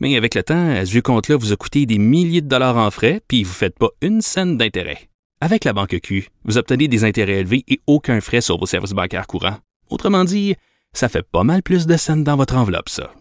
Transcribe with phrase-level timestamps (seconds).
[0.00, 2.90] Mais avec le temps, ce vieux compte-là vous a coûté des milliers de dollars en
[2.90, 5.10] frais, puis vous ne faites pas une scène d'intérêt.
[5.42, 8.92] Avec la banque Q, vous obtenez des intérêts élevés et aucun frais sur vos services
[8.92, 9.58] bancaires courants.
[9.90, 10.54] Autrement dit,
[10.94, 13.12] ça fait pas mal plus de scènes dans votre enveloppe, ça.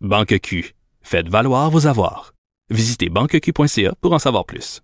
[0.00, 2.34] Banque Q, faites valoir vos avoirs.
[2.70, 4.82] Visitez banqueq.ca pour en savoir plus.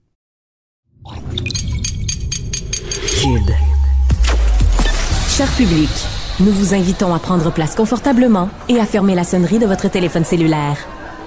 [3.23, 3.51] Cube.
[5.28, 5.90] Cher public,
[6.40, 10.24] nous vous invitons à prendre place confortablement et à fermer la sonnerie de votre téléphone
[10.24, 10.76] cellulaire.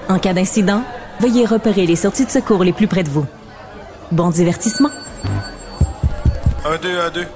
[0.10, 0.84] En cas d'incident,
[1.20, 3.26] veuillez repérer les sorties de secours les plus près de vous.
[4.12, 4.90] Bon divertissement.
[6.66, 7.28] Un, deux, un, deux.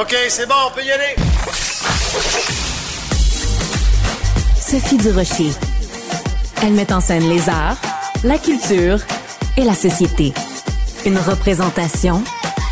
[0.00, 1.16] OK, c'est bon, on peut y aller.
[4.60, 5.50] Sophie Durocher.
[6.62, 7.76] Elle met en scène les arts,
[8.24, 8.98] la culture
[9.56, 10.34] et la société.
[11.06, 12.22] Une représentation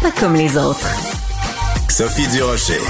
[0.03, 0.87] pas comme les autres.
[1.89, 2.81] Sophie Durocher.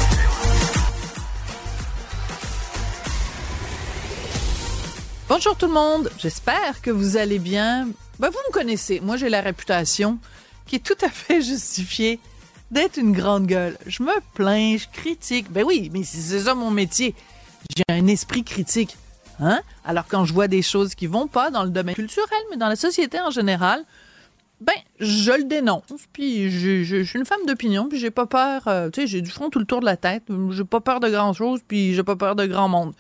[5.29, 7.89] Bonjour tout le monde, j'espère que vous allez bien.
[8.21, 10.21] Ben, vous me connaissez, moi j'ai la réputation
[10.67, 12.21] qui est tout à fait justifiée
[12.71, 13.77] d'être une grande gueule.
[13.87, 15.51] Je me plains, je critique.
[15.51, 17.13] Ben oui, mais c'est ça mon métier.
[17.77, 18.97] J'ai un esprit critique.
[19.41, 19.63] Hein?
[19.85, 22.69] Alors quand je vois des choses qui vont pas dans le domaine culturel, mais dans
[22.69, 23.85] la société en général,
[24.61, 25.83] ben je le dénonce.
[26.13, 28.69] Puis je, suis une femme d'opinion, puis j'ai pas peur.
[28.69, 30.23] euh, tu sais, j'ai du front tout le tour de la tête.
[30.51, 32.95] J'ai pas peur de grand chose, puis j'ai pas peur de grand monde.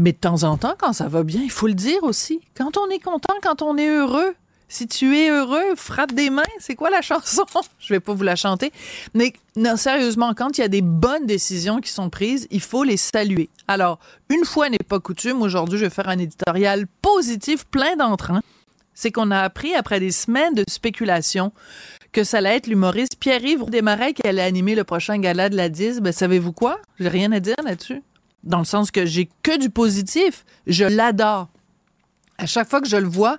[0.00, 2.40] Mais de temps en temps, quand ça va bien, il faut le dire aussi.
[2.56, 4.34] Quand on est content, quand on est heureux,
[4.66, 6.42] si tu es heureux, frappe des mains.
[6.58, 7.44] C'est quoi la chanson?
[7.78, 8.72] Je vais pas vous la chanter.
[9.12, 12.82] Mais non, sérieusement, quand il y a des bonnes décisions qui sont prises, il faut
[12.82, 13.50] les saluer.
[13.68, 13.98] Alors,
[14.30, 18.40] une fois n'est pas coutume, aujourd'hui, je vais faire un éditorial positif, plein d'entrain.
[18.94, 21.52] C'est qu'on a appris, après des semaines de spéculation,
[22.12, 25.68] que ça allait être l'humoriste Pierre-Yves Desmarais qui allait animer le prochain gala de la
[25.68, 26.00] 10.
[26.00, 26.80] Ben, savez-vous quoi?
[26.98, 28.02] J'ai rien à dire là-dessus
[28.44, 30.44] dans le sens que j'ai que du positif.
[30.66, 31.48] Je l'adore.
[32.38, 33.36] À chaque fois que je le vois,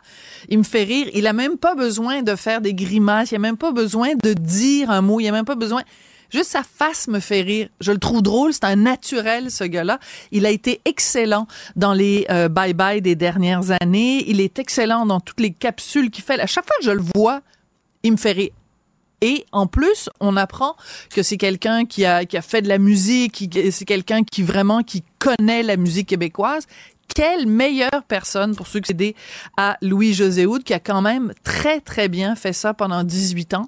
[0.49, 1.07] il me fait rire.
[1.13, 3.31] Il a même pas besoin de faire des grimaces.
[3.31, 5.19] Il a même pas besoin de dire un mot.
[5.19, 5.81] Il a même pas besoin.
[6.29, 7.67] Juste sa face me fait rire.
[7.81, 8.53] Je le trouve drôle.
[8.53, 9.99] C'est un naturel, ce gars-là.
[10.31, 14.23] Il a été excellent dans les euh, bye-bye des dernières années.
[14.29, 16.39] Il est excellent dans toutes les capsules qu'il fait.
[16.39, 17.41] À chaque fois que je le vois,
[18.03, 18.51] il me fait rire.
[19.21, 20.75] Et en plus, on apprend
[21.13, 24.81] que c'est quelqu'un qui a, qui a fait de la musique, c'est quelqu'un qui vraiment
[24.81, 26.65] qui connaît la musique québécoise.
[27.13, 29.15] Quelle meilleure personne pour succéder
[29.57, 33.67] à Louis-José Houd, qui a quand même très, très bien fait ça pendant 18 ans.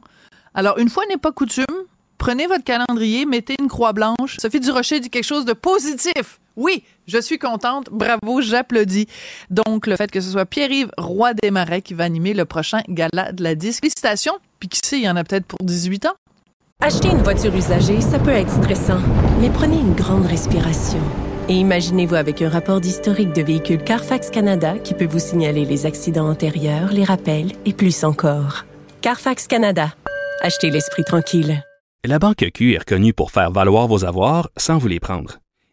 [0.55, 1.65] Alors, une fois n'est pas coutume,
[2.17, 4.37] prenez votre calendrier, mettez une croix blanche.
[4.39, 6.39] Sophie Durocher dit quelque chose de positif.
[6.55, 7.89] Oui, je suis contente.
[7.91, 9.07] Bravo, j'applaudis.
[9.49, 13.31] Donc, le fait que ce soit Pierre-Yves Roy Desmarais qui va animer le prochain gala
[13.31, 13.81] de la disque.
[13.81, 14.37] Félicitations.
[14.59, 16.13] Puis qui sait, il y en a peut-être pour 18 ans.
[16.81, 18.99] Acheter une voiture usagée, ça peut être stressant,
[19.39, 20.99] mais prenez une grande respiration.
[21.49, 25.85] Et imaginez-vous avec un rapport d'historique de véhicule Carfax Canada qui peut vous signaler les
[25.85, 28.65] accidents antérieurs, les rappels et plus encore.
[29.01, 29.93] Carfax Canada.
[30.41, 31.63] Achetez l'esprit tranquille.
[32.05, 35.42] La Banque Q est reconnue pour faire valoir vos avoirs sans vous les prendre.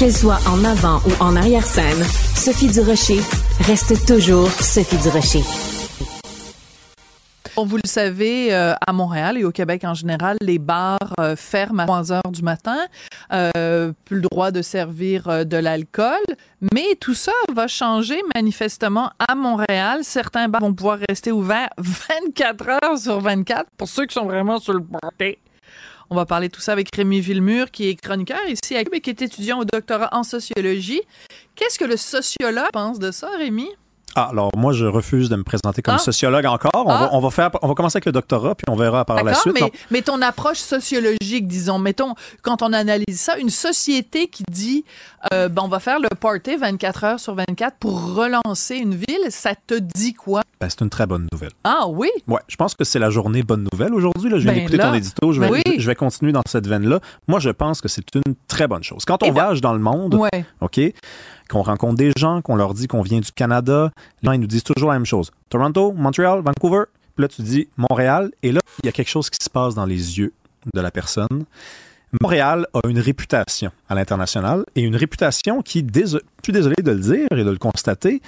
[0.00, 2.02] Qu'elle soit en avant ou en arrière-scène,
[2.34, 3.20] Sophie Durocher
[3.66, 5.42] reste toujours Sophie Durocher.
[7.54, 11.36] Bon, vous le savez, euh, à Montréal et au Québec en général, les bars euh,
[11.36, 12.78] ferment à 3 heures du matin,
[13.34, 16.24] euh, plus le droit de servir de l'alcool.
[16.72, 19.98] Mais tout ça va changer manifestement à Montréal.
[20.02, 24.58] Certains bars vont pouvoir rester ouverts 24 heures sur 24 pour ceux qui sont vraiment
[24.58, 25.36] sur le party.
[26.12, 29.04] On va parler de tout ça avec Rémi Villemur, qui est chroniqueur ici à Québec,
[29.04, 31.00] qui est étudiant au doctorat en sociologie.
[31.54, 33.68] Qu'est-ce que le sociologue pense de ça, Rémi?
[34.16, 35.98] Ah, alors moi, je refuse de me présenter comme Ah.
[35.98, 36.72] sociologue encore.
[36.84, 36.98] On, Ah.
[36.98, 39.34] va, on, va faire, on va commencer avec le doctorat, puis on verra par la
[39.34, 39.54] suite.
[39.54, 39.70] mais, Non.
[39.92, 44.84] mais ton approche sociologique, disons, mettons, quand on analyse ça, une société qui dit,
[45.32, 49.26] euh, ben, on va faire le party 24 heures sur 24 pour relancer une ville,
[49.30, 50.42] ça te dit quoi?
[50.60, 51.52] Ben, c'est une très bonne nouvelle.
[51.64, 52.10] Ah oui?
[52.28, 54.28] Ouais, je pense que c'est la journée bonne nouvelle aujourd'hui.
[54.30, 55.32] Là, je viens Ben d'écouter ton édito.
[55.32, 55.62] Je vais, oui.
[55.66, 57.00] je, je vais continuer dans cette veine-là.
[57.28, 59.06] Moi, je pense que c'est une très bonne chose.
[59.06, 60.44] Quand on voyage dans le monde, Ouais.
[60.60, 60.78] OK,
[61.48, 63.90] qu'on rencontre des gens, qu'on leur dit qu'on vient du Canada,
[64.22, 65.30] les gens, ils nous disent toujours la même chose.
[65.48, 66.84] Toronto, Montréal, Vancouver.
[67.16, 68.30] Puis là, tu dis Montréal.
[68.42, 70.34] Et là, il y a quelque chose qui se passe dans les yeux
[70.74, 71.44] de la personne.
[72.20, 76.90] Montréal a une réputation à l'international et une réputation qui, déso- je suis désolé de
[76.90, 78.20] le dire et de le constater,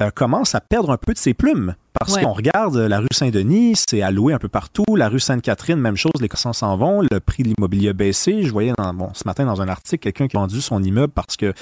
[0.00, 1.74] euh, commence à perdre un peu de ses plumes.
[1.98, 2.22] Parce Ouais.
[2.22, 4.84] qu'on regarde la rue Saint-Denis, c'est alloué un peu partout.
[4.96, 7.02] La rue Sainte-Catherine, même chose, les commerçants s'en vont.
[7.02, 8.42] Le prix de l'immobilier a baissé.
[8.42, 11.12] Je voyais dans- bon, ce matin dans un article quelqu'un qui a vendu son immeuble
[11.14, 11.52] parce que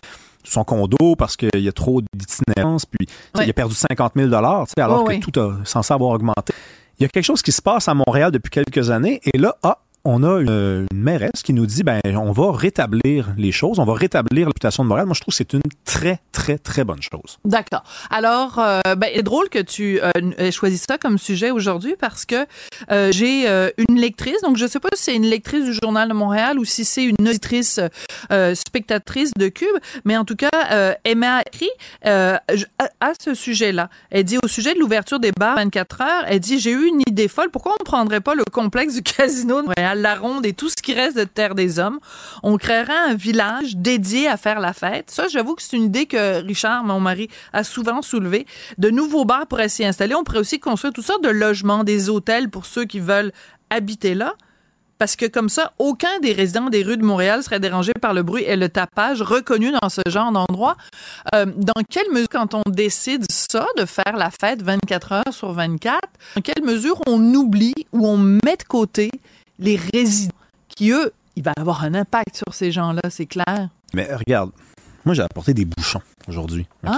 [0.45, 3.07] son condo, parce qu'il y a trop d'itinérance, puis
[3.37, 3.47] Ouais.
[3.47, 4.35] il a perdu 50 000 tu
[4.77, 6.53] sais, alors que tout a censé avoir augmenté.
[6.99, 9.57] Il y a quelque chose qui se passe à Montréal depuis quelques années, et là,
[9.63, 13.79] ah, on a une, une mairesse qui nous dit, ben, on va rétablir les choses,
[13.79, 15.07] on va rétablir la réputation de Montréal.
[15.07, 17.39] Moi, je trouve que c'est une très, très, très bonne chose.
[17.45, 17.85] D'accord.
[18.11, 22.27] Alors, euh, ben, c'est drôle que tu euh, aies choisi ça comme sujet aujourd'hui parce
[22.27, 22.47] que
[22.91, 26.09] euh, j'ai euh, une lectrice, donc je sais pas si c'est une lectrice du Journal
[26.09, 27.81] de Montréal ou si c'est une auditrice
[28.31, 31.71] euh, spectatrice de Cube, mais en tout cas, euh, elle m'a écrit
[32.05, 32.43] à,
[33.01, 33.89] à ce sujet-là.
[34.11, 37.01] Elle dit au sujet de l'ouverture des bars 24 heures, elle dit j'ai eu une
[37.09, 37.51] idée folle.
[37.51, 40.77] Pourquoi on prendrait pas le complexe du casino de Montréal, la ronde et tout ce
[40.83, 42.01] qui reste de Terre des Hommes
[42.43, 45.11] On créerait un village dédié à faire la fête.
[45.11, 48.47] Ça, j'avoue que c'est une idée que Richard, mon mari, a souvent soulevée.
[48.79, 50.15] De nouveaux bars pourraient s'y installer.
[50.15, 53.33] On pourrait aussi construire toutes sortes de logements, des hôtels pour ceux qui veulent
[53.71, 54.35] habiter là.
[54.99, 58.23] Parce que comme ça, aucun des résidents des rues de Montréal serait dérangé par le
[58.23, 60.77] bruit et le tapage reconnu dans ce genre d'endroit.
[61.35, 65.53] Euh, dans quelle mesure, quand on décide ça, de faire la fête 24 heures sur
[65.53, 65.99] 24,
[66.37, 69.11] dans quelle mesure on oublie ou on met de côté
[69.59, 70.33] les résidents
[70.69, 73.69] qui, eux, il va avoir un impact sur ces gens-là, c'est clair.
[73.93, 74.51] Mais regarde,
[75.05, 76.67] moi, j'ai apporté des bouchons aujourd'hui.
[76.87, 76.97] Ah.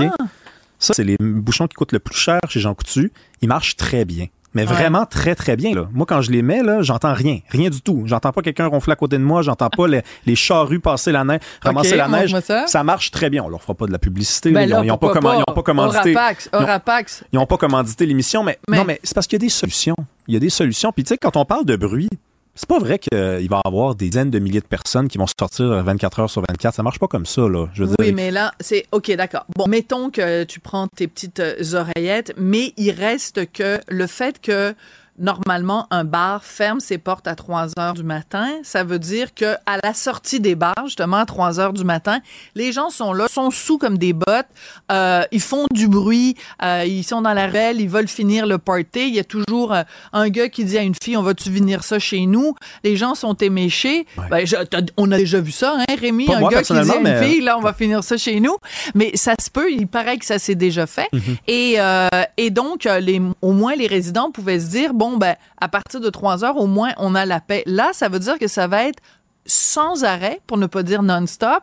[0.79, 3.13] Ça, c'est les bouchons qui coûtent le plus cher chez Jean Coutu.
[3.41, 4.27] Ils marchent très bien.
[4.55, 4.73] Mais Ouais.
[4.73, 5.75] vraiment très, très bien.
[5.75, 5.87] Là.
[5.93, 7.41] Moi, quand je les mets, là, j'entends rien.
[7.51, 8.05] Rien du tout.
[8.07, 9.43] J'entends pas quelqu'un ronfler à côté de moi.
[9.43, 12.35] J'entends pas les, les charrues passer la neige, ramasser la neige.
[12.67, 12.83] ça.
[12.83, 13.43] marche très bien.
[13.45, 14.51] On leur fera pas de la publicité.
[14.53, 14.81] Ben là.
[14.83, 15.63] Ils n'ont pas, pas?
[15.63, 16.15] commandité.
[16.15, 17.25] Orapax, Orapax.
[17.33, 19.51] Ils n'ont pas commandité l'émission, mais, Mais- non, mais c'est parce qu'il y a des
[19.51, 19.97] solutions.
[20.27, 20.91] Il y a des solutions.
[20.91, 22.09] Puis tu sais, quand on parle de bruit,
[22.57, 25.27] c'est pas vrai qu'il va y avoir des dizaines de milliers de personnes qui vont
[25.27, 26.75] sortir 24 heures sur 24.
[26.75, 27.67] Ça marche pas comme ça, là.
[27.75, 28.15] Je veux Oui, dire.
[28.15, 29.45] mais là, c'est OK, d'accord.
[29.55, 34.41] Bon, mettons que tu prends tes petites euh, oreillettes, mais il reste que le fait
[34.41, 34.75] que
[35.19, 39.55] normalement un bar ferme ses portes à 3 heures du matin, ça veut dire que
[39.67, 42.21] à la sortie des bars, justement à 3 heures du matin,
[42.55, 44.47] les gens sont là, sont sous comme des bottes,
[44.93, 48.59] euh, ils font du bruit, euh, ils sont dans la ruelle, ils veulent finir le
[48.59, 49.09] party.
[49.09, 49.83] Il y a toujours euh,
[50.13, 52.55] un gars qui dit à une fille, on va-tu venir ça chez nous
[52.85, 54.07] Les gens sont éméchés.
[54.31, 54.57] Ben, je-
[54.97, 57.23] on a déjà vu ça, hein, Rémi, Pas un moi, gars qui dit à une
[57.25, 58.57] fille, là, on va finir ça chez nous.
[58.95, 61.09] Mais ça se peut, il paraît que ça s'est déjà fait.
[61.47, 65.69] et, euh, et donc, les, au moins, les résidents pouvaient se dire, bon, ben, à
[65.69, 67.63] partir de 3 heures, au moins, on a la paix.
[67.67, 69.01] Là, ça veut dire que ça va être
[69.47, 71.63] sans arrêt, pour ne pas dire non-stop.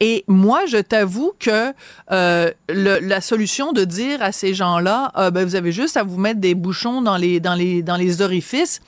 [0.00, 1.72] Et moi, je t'avoue que
[2.12, 6.18] euh, la solution de dire à ces gens-là, euh, ben, vous avez juste à vous
[6.18, 8.80] mettre des bouchons dans les, dans les, dans les orifices,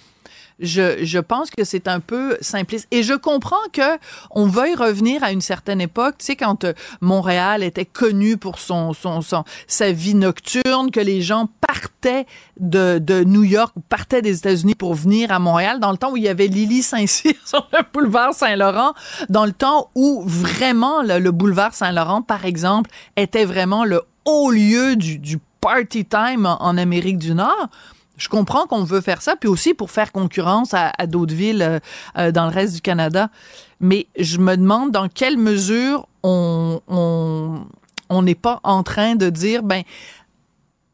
[0.61, 2.89] je, je pense que c'est un peu simpliste.
[2.91, 3.99] Et je comprends que
[4.31, 8.59] on veuille revenir à une certaine époque, tu sais, quand euh, Montréal était connu pour
[8.59, 12.27] son, son, son, sa vie nocturne, que les gens partaient
[12.59, 16.17] de, de New York partaient des États-Unis pour venir à Montréal, dans le temps où
[16.17, 18.95] il y avait Lily Saint-Cyr sur le boulevard Saint-Laurent,
[19.29, 24.51] dans le temps où vraiment le, le boulevard Saint-Laurent, par exemple, était vraiment le haut
[24.51, 27.69] lieu du, du party time en Amérique du Nord.
[28.17, 31.63] Je comprends qu'on veut faire ça, puis aussi pour faire concurrence à, à d'autres villes
[31.63, 31.79] euh,
[32.19, 33.29] euh, dans le reste du Canada.
[33.81, 36.81] Mais je me demande dans quelle mesure on
[38.23, 39.83] n'est pas en train de dire ben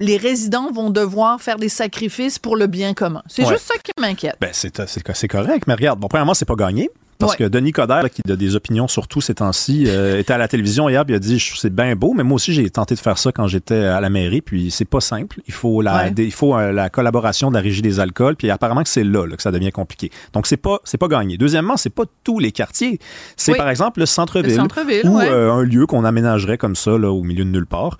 [0.00, 3.22] les résidents vont devoir faire des sacrifices pour le bien commun.
[3.28, 3.52] C'est Ouais.
[3.52, 4.36] juste ça qui m'inquiète.
[4.40, 6.90] Ben, c'est correct, mais regarde, bon, premièrement, c'est pas gagné.
[7.18, 7.38] Parce Ouais.
[7.38, 10.38] que Denis Coderre, là, qui a des opinions sur tout ces temps-ci, euh, était à
[10.38, 12.94] la télévision hier, puis il a dit c'est bien beau, mais moi aussi j'ai tenté
[12.96, 15.40] de faire ça quand j'étais à la mairie, puis c'est pas simple.
[15.46, 16.10] Il faut la, Ouais.
[16.10, 19.04] des- il faut euh, la collaboration de la régie des alcools, puis apparemment que c'est
[19.04, 20.10] là, là, que ça devient compliqué.
[20.32, 21.36] Donc c'est pas c'est pas gagné.
[21.38, 22.98] Deuxièmement, c'est pas tous les quartiers.
[23.36, 23.58] C'est Oui.
[23.58, 25.28] par exemple le centre-ville, Le centre-ville, ou ouais.
[25.28, 27.98] euh, un lieu qu'on aménagerait comme ça là, au milieu de nulle part.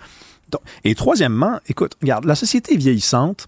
[0.51, 3.47] Donc- et troisièmement, écoute, regarde, la société est vieillissante.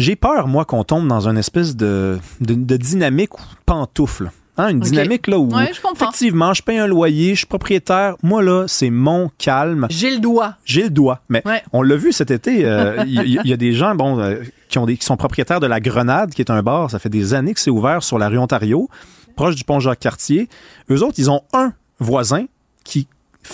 [0.00, 4.32] J'ai peur, moi, qu'on tombe dans une espèce de, de, de dynamique ou pantoufle.
[4.56, 8.14] Hein, une dynamique là où, Ouais, je effectivement, je paye un loyer, je suis propriétaire.
[8.22, 9.88] Moi, là, c'est mon calme.
[9.90, 10.54] J'ai le doigt.
[10.64, 11.20] J'ai le doigt.
[11.28, 11.62] Mais Ouais.
[11.72, 12.64] on l'a vu cet été.
[12.64, 14.36] euh, Il y, a des gens bon, euh,
[14.68, 16.88] qui, ont des, qui sont propriétaires de la Grenade, qui est un bar.
[16.90, 18.88] Ça fait des années que c'est ouvert sur la rue Ontario,
[19.34, 20.48] proche du pont Jacques-Cartier.
[20.88, 22.44] Eux autres, ils ont un voisin
[22.84, 23.08] qui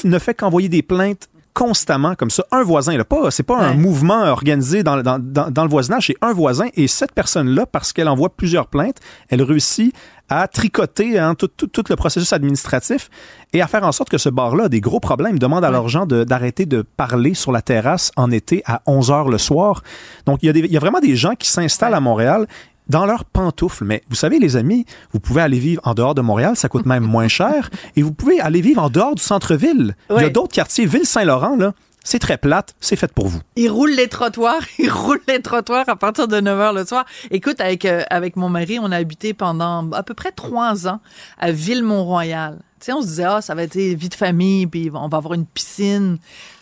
[0.04, 2.44] ne fait qu'envoyer des plaintes constamment comme ça.
[2.52, 6.06] Un voisin, là, pas, c'est pas un mouvement organisé dans, dans, dans, dans le voisinage,
[6.06, 6.66] c'est un voisin.
[6.74, 8.98] Et cette personne-là, parce qu'elle envoie plusieurs plaintes,
[9.30, 9.92] elle réussit
[10.30, 13.10] à tricoter hein, tout, tout, tout le processus administratif
[13.52, 15.38] et à faire en sorte que ce bar-là a des gros problèmes.
[15.38, 19.28] Demande à leurs gens d'arrêter de, parler sur la terrasse en été à 11 heures
[19.28, 19.82] le soir.
[20.26, 22.46] Donc, il y, a des- il y a vraiment des gens qui s'installent à Montréal
[22.88, 23.84] dans leurs pantoufles.
[23.84, 26.86] Mais vous savez, les amis, vous pouvez aller vivre en dehors de Montréal, ça coûte
[26.86, 27.70] même moins cher.
[27.96, 29.96] Et vous pouvez aller vivre en dehors du centre-ville.
[30.10, 31.72] Il y a d'autres quartiers, Ville-Saint-Laurent, là.
[32.02, 33.40] C'est très plate, c'est fait pour vous.
[33.56, 37.04] Ils roulent les trottoirs, ils roulent les trottoirs à partir de 9 h le soir.
[37.30, 41.00] Écoute, avec, euh, avec mon mari, on a habité pendant à peu près trois ans
[41.38, 42.58] à Ville-Mont-Royal.
[42.80, 45.18] Tu sais, on se disait, ah, ça va être vie de famille, puis on va
[45.18, 46.18] avoir une piscine.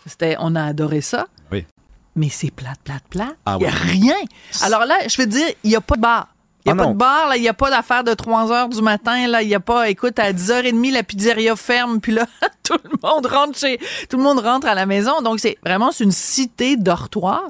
[0.06, 1.28] C'était, on a adoré ça.
[1.52, 1.64] Oui.
[2.16, 3.36] Mais c'est plate, plate, plate.
[3.46, 3.90] Ah il n'y a oui.
[4.00, 4.16] rien.
[4.62, 6.28] Alors là, je veux dire, il n'y a pas de bar.
[6.68, 6.90] Il n'y a Ah pas non.
[6.92, 9.54] de bar, il n'y a pas d'affaire de 3 heures du matin, là, il n'y
[9.54, 12.26] a pas, écoute, à 10h30, la pizzeria ferme, puis là,
[12.62, 15.20] tout le monde rentre chez, tout le monde rentre à la maison.
[15.22, 17.42] Donc, c'est vraiment, c'est une cité dortoir.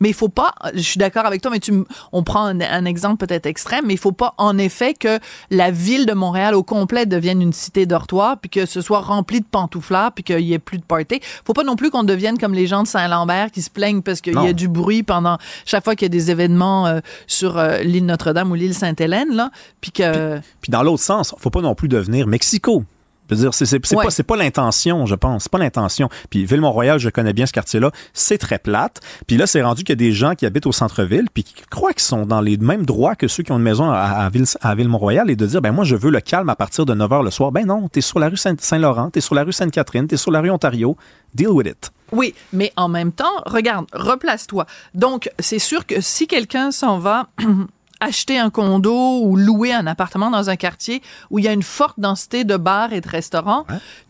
[0.00, 1.72] Mais il faut pas, je suis d'accord avec toi, mais tu,
[2.12, 5.18] on prend un, un exemple peut-être extrême, mais il faut pas en effet que
[5.50, 9.40] la ville de Montréal au complet devienne une cité dortoir, puis que ce soit rempli
[9.40, 11.20] de pantouflards, puis qu'il y ait plus de party.
[11.44, 14.20] Faut pas non plus qu'on devienne comme les gens de Saint-Lambert qui se plaignent parce
[14.20, 17.58] qu'il y a du bruit pendant chaque fois qu'il y a des événements euh, sur
[17.58, 21.60] euh, l'île Notre-Dame ou l'île Sainte-Hélène, là, puis que Puis dans l'autre sens, faut pas
[21.60, 22.84] non plus devenir Mexico.
[23.30, 24.04] Je veux dire, c'est Ouais.
[24.04, 25.44] pas, c'est pas l'intention, je pense.
[25.44, 26.08] C'est pas l'intention.
[26.30, 27.90] Puis Ville-Mont-Royal, je connais bien ce quartier-là.
[28.12, 29.00] C'est très plate.
[29.26, 31.54] Puis là, c'est rendu qu'il y a des gens qui habitent au centre-ville puis qui
[31.70, 34.28] croient qu'ils sont dans les mêmes droits que ceux qui ont une maison à, à
[34.30, 36.94] Ville, à Ville-Mont-Royal et de dire, ben moi, je veux le calme à partir de
[36.94, 37.52] 9 h le soir.
[37.52, 40.30] Ben non, t'es sur la rue Saint- Saint-Laurent, t'es sur la rue Sainte-Catherine, t'es sur
[40.30, 40.96] la rue Ontario.
[41.34, 41.90] Deal with it.
[42.12, 44.64] Oui, mais en même temps, regarde, replace-toi.
[44.94, 47.26] Donc, c'est sûr que si quelqu'un s'en va
[48.00, 51.62] acheter un condo ou louer un appartement dans un quartier où il y a une
[51.62, 53.64] forte densité de bars et de restaurants,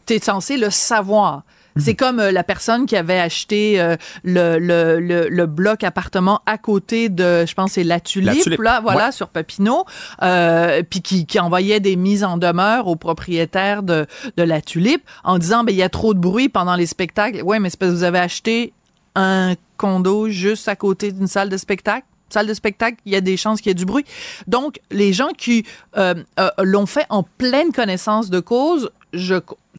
[0.07, 1.43] tu es censé le savoir.
[1.77, 6.41] C'est comme euh, la personne qui avait acheté euh, le, le, le, le bloc appartement
[6.45, 9.13] à côté de, je pense, c'est la tulipe, La Tulipe, là, voilà, ouais.
[9.13, 9.85] sur Papineau,
[10.23, 15.05] euh, puis qui, qui envoyait des mises en demeure aux propriétaires de, de la tulipe
[15.23, 17.43] en disant, ben il y a trop de bruit pendant les spectacles.
[17.43, 18.73] Ouais, mais c'est parce que vous avez acheté
[19.15, 22.07] un condo juste à côté d'une salle de spectacle?
[22.29, 24.05] Salle de spectacle, il y a des chances qu'il y ait du bruit.
[24.47, 25.65] Donc, les gens qui
[25.97, 29.37] euh, euh, l'ont fait en pleine connaissance de cause, je,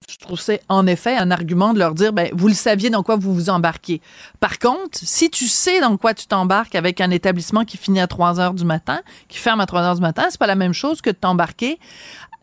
[0.09, 3.03] je trouve c'est en effet un argument de leur dire, ben, vous le saviez dans
[3.03, 4.01] quoi vous vous embarquez.
[4.39, 8.07] Par contre, si tu sais dans quoi tu t'embarques avec un établissement qui finit à
[8.07, 10.73] 3 heures du matin, qui ferme à 3 heures du matin, c'est pas la même
[10.73, 11.79] chose que de t'embarquer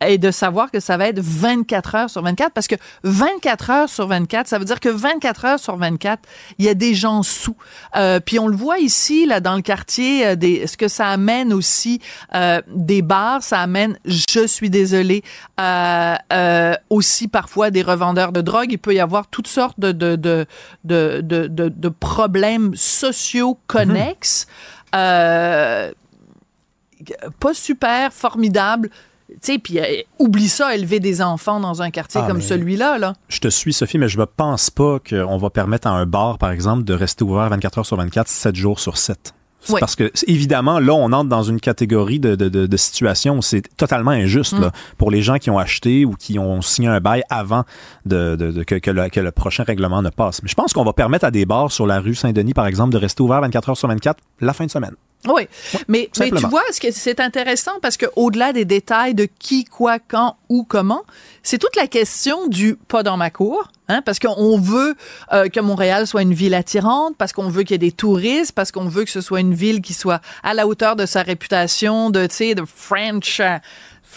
[0.05, 2.75] et de savoir que ça va être 24 heures sur 24 parce que
[3.05, 6.23] 24 heures sur 24, ça veut dire que 24 heures sur 24,
[6.59, 7.57] il y a des gens sous.
[7.97, 11.09] Euh, puis on le voit ici là dans le quartier euh, des ce que ça
[11.09, 12.01] amène aussi
[12.35, 15.23] euh, des bars, ça amène je suis désolé
[15.61, 19.93] euh, euh, aussi parfois des revendeurs de drogue, il peut y avoir toutes sortes de
[19.93, 20.47] de de
[20.85, 24.47] de de, de- de problèmes sociaux connexes.
[24.95, 25.93] Euh,
[27.41, 28.91] pas super formidable.
[29.29, 29.85] Tu sais, puis euh,
[30.19, 33.15] oublie ça, élever des enfants dans un quartier Ah, comme celui-là, là.
[33.29, 36.39] Je te suis, Sophie, mais je ne pense pas qu'on va permettre à un bar,
[36.39, 39.35] par exemple, de rester ouvert 24 heures sur 24, 7 jours sur 7.
[39.61, 39.81] C'est Oui.
[39.81, 43.43] Parce que, évidemment, là, on entre dans une catégorie de, de, de, de situation où
[43.43, 44.61] c'est totalement injuste Mm.
[44.61, 47.65] là, pour les gens qui ont acheté ou qui ont signé un bail avant
[48.05, 50.41] de, de, de- que, que le, que le prochain règlement ne passe.
[50.45, 52.93] Mais je pense qu'on va permettre à des bars sur la rue Saint-Denis, par exemple,
[52.93, 54.95] de rester ouverts 24 heures sur 24 la fin de semaine.
[55.27, 55.49] Oui,
[55.89, 60.37] mais, mais tu vois, c'est intéressant parce que au-delà des détails de qui, quoi, quand,
[60.49, 61.03] où, comment,
[61.43, 64.95] c'est toute la question du pas dans ma cour, hein, parce qu'on veut
[65.33, 68.53] euh, que Montréal soit une ville attirante, parce qu'on veut qu'il y ait des touristes,
[68.53, 71.23] parce qu'on veut que ce soit une ville qui soit à la hauteur de sa
[71.23, 73.41] réputation de, tu sais, de French.
[73.41, 73.59] euh,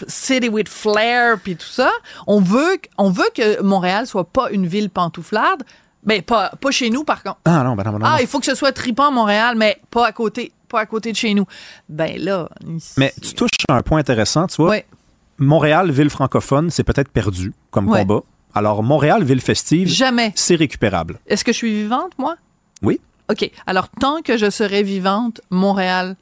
[0.08, 1.90] City with flair puis tout ça,
[2.26, 5.62] on veut on veut que Montréal soit pas une ville pantouflarde,
[6.04, 7.38] mais pas pas chez nous par contre.
[7.44, 8.06] Ah non, ben non, ben non.
[8.06, 11.10] Ah, il faut que ce soit tripant Montréal, mais pas à côté, pas à côté
[11.12, 11.44] de chez nous.
[11.88, 12.48] Ben là.
[12.76, 14.70] ici- Mais tu touches à un point intéressant, tu vois.
[14.70, 14.86] Ouais.
[15.38, 18.20] Montréal, ville francophone, c'est peut-être perdu comme combat.
[18.54, 20.32] Alors, Montréal, ville festive, Jamais.
[20.34, 21.18] c'est récupérable.
[21.26, 22.36] Est-ce que je suis vivante, moi?
[22.82, 23.00] Oui.
[23.30, 23.48] OK.
[23.66, 26.16] Alors, tant que je serai vivante, Montréal.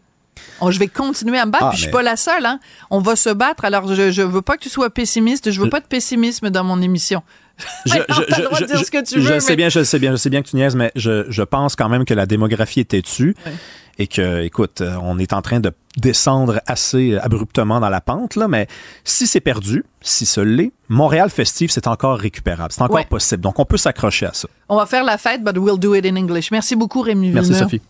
[0.63, 2.61] je vais continuer à me battre, Ah, puis je suis mais- pas la seule, hein.
[2.91, 3.65] On va se battre.
[3.65, 5.51] Alors, je, je veux pas que tu sois pessimiste.
[5.51, 7.23] Je veux pas de pessimisme dans mon émission.
[7.87, 9.83] Je, non, t'as le droit de dire ce que tu je veux, sais bien, je
[9.83, 12.15] sais bien, je sais bien que tu niaises, mais je, je pense quand même que
[12.15, 13.53] la démographie est têtue Ouais.
[13.99, 18.37] Et que, écoute, euh, on est en train de descendre assez abruptement dans la pente,
[18.37, 18.69] là, mais
[19.05, 23.05] si c'est perdu, si ce l'est, Montréal festif, c'est encore récupérable, c'est encore Ouais.
[23.05, 23.43] possible.
[23.43, 24.49] Donc, on peut s'accrocher à ça.
[24.69, 26.51] On va faire la fête, but we'll do it in English.
[26.53, 27.69] Merci beaucoup, Rémi Merci, Villeneuve.
[27.71, 27.83] Sophie.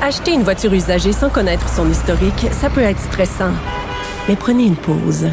[0.00, 3.52] Acheter une voiture usagée sans connaître son historique, ça peut être stressant.
[4.28, 5.26] Mais prenez une pause.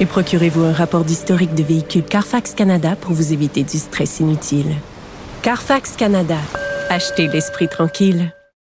[0.00, 4.74] Et procurez-vous un rapport d'historique de véhicule Carfax Canada pour vous éviter du stress inutile.
[5.42, 6.38] Carfax Canada.
[6.90, 8.33] Achetez l'esprit tranquille.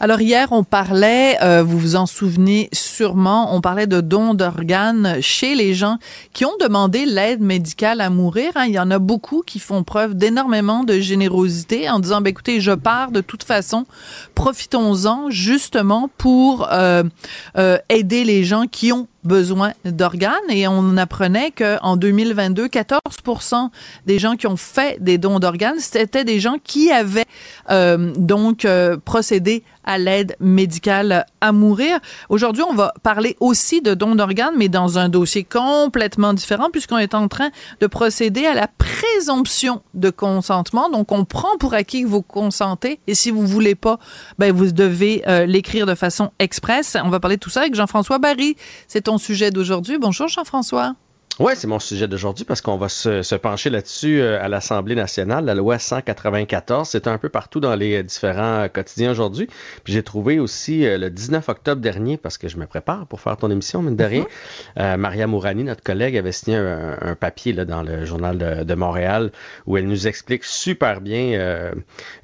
[0.00, 5.18] Alors hier, on parlait, euh, vous vous en souvenez sûrement, on parlait de dons d'organes
[5.20, 5.98] chez les gens
[6.32, 8.52] qui ont demandé l'aide médicale à mourir.
[8.54, 8.64] hein.
[8.66, 12.60] Il y en a beaucoup qui font preuve d'énormément de générosité en disant, ben, écoutez,
[12.60, 13.86] je pars de toute façon,
[14.34, 17.02] profitons-en justement pour euh,
[17.58, 23.70] euh, aider les gens qui ont besoin d'organes et on apprenait que en 2022 14%
[24.06, 27.26] des gens qui ont fait des dons d'organes c'était des gens qui avaient
[27.70, 31.98] euh, donc euh, procédé à l'aide médicale à mourir.
[32.28, 36.98] Aujourd'hui, on va parler aussi de dons d'organes, mais dans un dossier complètement différent, puisqu'on
[36.98, 37.50] est en train
[37.80, 40.88] de procéder à la présomption de consentement.
[40.88, 43.98] Donc, on prend pour acquis que vous consentez, et si vous voulez pas,
[44.38, 46.96] ben vous devez euh, l'écrire de façon express.
[47.02, 48.56] On va parler de tout ça avec Jean-François Barry.
[48.88, 49.98] C'est sujet d'aujourd'hui.
[49.98, 50.94] Bonjour, Jean-François.
[51.38, 54.94] Oui, c'est mon sujet d'aujourd'hui parce qu'on va se, se pencher là-dessus euh, à l'Assemblée
[54.94, 55.46] nationale.
[55.46, 59.48] La loi 194, c'est un peu partout dans les différents euh, quotidiens aujourd'hui.
[59.82, 63.22] Puis j'ai trouvé aussi euh, le 19 octobre dernier, parce que je me prépare pour
[63.22, 64.26] faire ton émission, mine de rien,
[64.78, 68.64] euh, Maria Mourani, notre collègue, avait signé un, un papier là, dans le journal de,
[68.64, 69.32] de Montréal
[69.66, 71.72] où elle nous explique super bien euh,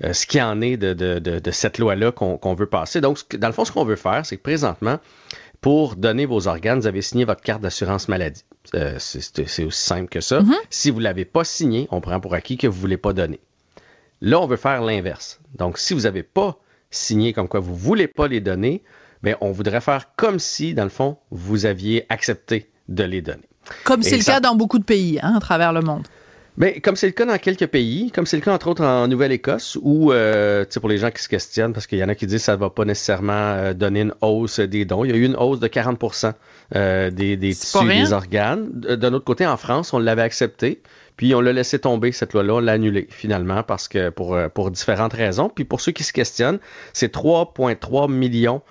[0.05, 3.01] euh, ce qu'il en est de, de, de, de cette loi-là qu'on veut passer.
[3.01, 4.99] Donc, dans le fond, ce qu'on veut faire, c'est que présentement,
[5.61, 8.45] pour donner vos organes, vous avez signé votre carte d'assurance maladie.
[8.75, 10.43] Euh, c'est aussi simple que ça.
[10.71, 13.13] Si vous ne l'avez pas signé, on prend pour acquis que vous ne voulez pas
[13.13, 13.41] donner.
[14.21, 15.41] Là, on veut faire l'inverse.
[15.57, 16.59] Donc, si vous n'avez pas
[16.91, 18.83] signé comme quoi vous ne voulez pas les donner,
[19.23, 23.49] bien, on voudrait faire comme si, dans le fond, vous aviez accepté de les donner.
[23.85, 26.07] Comme c'est le cas dans beaucoup de pays hein, à travers le monde.
[26.59, 29.07] Ben, comme c'est le cas dans quelques pays, comme c'est le cas entre autres en
[29.07, 32.09] Nouvelle-Écosse, où, euh, tu sais, pour les gens qui se questionnent, parce qu'il y en
[32.09, 35.05] a qui disent que ça ne va pas nécessairement euh, donner une hausse des dons,
[35.05, 36.33] il y a eu une hausse de 40%
[36.75, 38.71] euh, des, des tissus et des organes.
[38.73, 40.83] D'un autre côté, en France, on l'avait accepté,
[41.17, 44.49] puis on l'a laissé tomber, cette loi-là, on l'a annulée finalement, parce que pour, euh,
[44.49, 45.53] pour différentes raisons.
[45.55, 46.59] Puis pour ceux qui se questionnent,
[46.93, 48.63] c'est 3,3 millions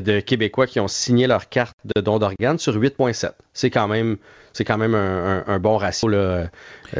[0.00, 3.32] de Québécois qui ont signé leur carte de don d'organes sur 8,7.
[3.54, 4.16] C'est quand même,
[4.54, 6.08] c'est quand même un, un- un bon ratio.
[6.08, 6.46] Là, euh,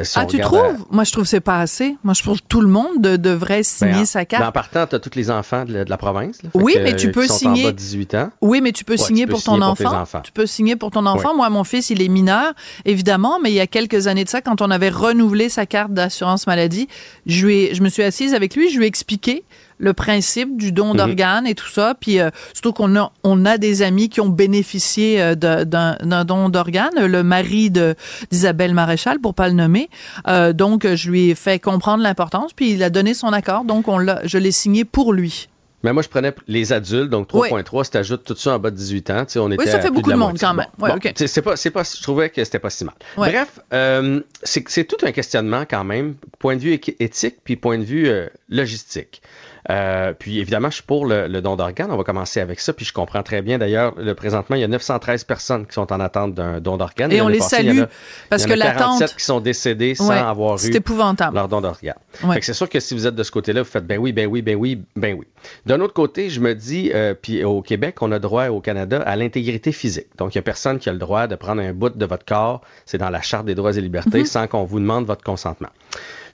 [0.02, 0.84] si Ah, tu à- trouves?
[0.90, 1.96] Moi, je trouve que c'est pas assez.
[2.04, 4.44] Moi, je trouve que tout le monde de- devrait signer Ben, en- sa carte.
[4.44, 6.42] en partant, tu as tous les enfants de la, de la province.
[6.42, 6.50] là.
[6.54, 8.30] Oui, que, mais tu euh, peux signer- en bas de 18 ans.
[8.42, 10.20] Oui, mais tu peux Ouais, signer tu peux pour ton signer enfant.
[10.22, 11.30] Tu peux signer pour ton enfant.
[11.30, 11.36] Oui.
[11.38, 12.52] Moi, mon fils, il est mineur,
[12.84, 15.92] évidemment, mais il y a quelques années de ça, quand on avait renouvelé sa carte
[15.94, 16.88] d'assurance maladie,
[17.26, 19.44] je, lui ai- je me suis assise avec lui, je lui ai expliqué
[19.82, 20.96] le principe du don Mhm.
[20.96, 21.94] d'organes et tout ça.
[22.00, 26.48] Puis euh, surtout qu'on a, on a des amis qui ont bénéficié euh, d'un don
[26.48, 26.94] d'organes.
[27.06, 27.94] Le mari de
[28.30, 29.90] d'Isabelle Maréchal, pour pas le nommer.
[30.28, 33.64] Euh, donc, je lui ai fait comprendre l'importance, puis il a donné son accord.
[33.64, 35.48] Donc, on l'a, je l'ai signé pour lui.
[35.84, 38.70] Mais moi, je prenais les adultes, donc 3.3, si tu ajoutes tout ça en bas
[38.70, 40.66] de 18 ans, tu sais, on était ça à fait beaucoup de monde quand même.
[40.78, 42.94] Bon, Ouais, bon, c'est pas, c'est pas, je trouvais que c'était pas si mal.
[43.16, 43.32] Ouais.
[43.32, 47.78] Bref, euh, c'est c'est tout un questionnement quand même, point de vue éthique, puis point
[47.78, 49.22] de vue euh, logistique.
[49.70, 51.90] Euh, puis évidemment, je suis pour le, le don d'organes.
[51.92, 52.72] On va commencer avec ça.
[52.72, 53.58] Puis je comprends très bien.
[53.58, 57.12] D'ailleurs, le présentement, il y a 913 personnes qui sont en attente d'un don d'organes.
[57.12, 57.88] Et on les salue, a-
[58.28, 60.70] parce il y que en a l'attente- 47 qui sont décédés sans Ouais, avoir eu
[60.74, 61.36] épouvantable.
[61.36, 61.94] leur don d'organes.
[62.24, 62.40] Ouais.
[62.42, 64.42] C'est sûr que si vous êtes de ce côté-là, vous faites ben oui, ben oui,
[64.42, 65.26] ben oui, ben oui.
[65.66, 69.00] D'un autre côté, je me dis, euh, puis au Québec, on a droit au Canada
[69.06, 70.06] à l'intégrité physique.
[70.18, 72.24] Donc, il n'y a personne qui a le droit de prendre un bout de votre
[72.24, 75.68] corps, c'est dans la Charte des droits et libertés, sans qu'on vous demande votre consentement.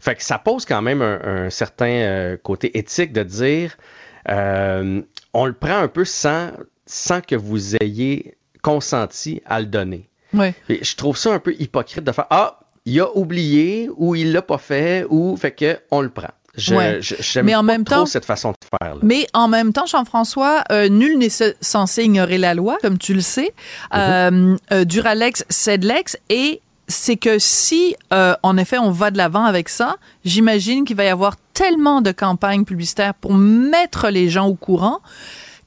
[0.01, 3.77] Fait que ça pose quand même un, un certain euh, côté éthique de dire,
[4.29, 5.03] euh,
[5.35, 6.51] on le prend un peu sans,
[6.87, 10.09] sans que vous ayez consenti à le donner.
[10.35, 10.55] Ouais.
[10.69, 14.43] Je trouve ça un peu hypocrite de faire Ah, il a oublié ou il l'a
[14.43, 16.29] pas fait ou fait que on le prend.
[16.57, 16.99] Je, Ouais.
[17.01, 18.95] je- j'aime Mais en pas même trop temps- cette façon de faire.
[18.97, 19.01] Là.
[19.03, 23.15] Mais en même temps, Jean-François, euh, nul n'est ce- censé ignorer la loi, comme tu
[23.15, 23.53] le sais.
[23.95, 25.45] Euh, euh, Duralex.
[26.31, 30.97] Et c'est que si, euh, en effet, on va de l'avant avec ça, j'imagine qu'il
[30.97, 35.01] va y avoir tellement de campagnes publicitaires pour mettre les gens au courant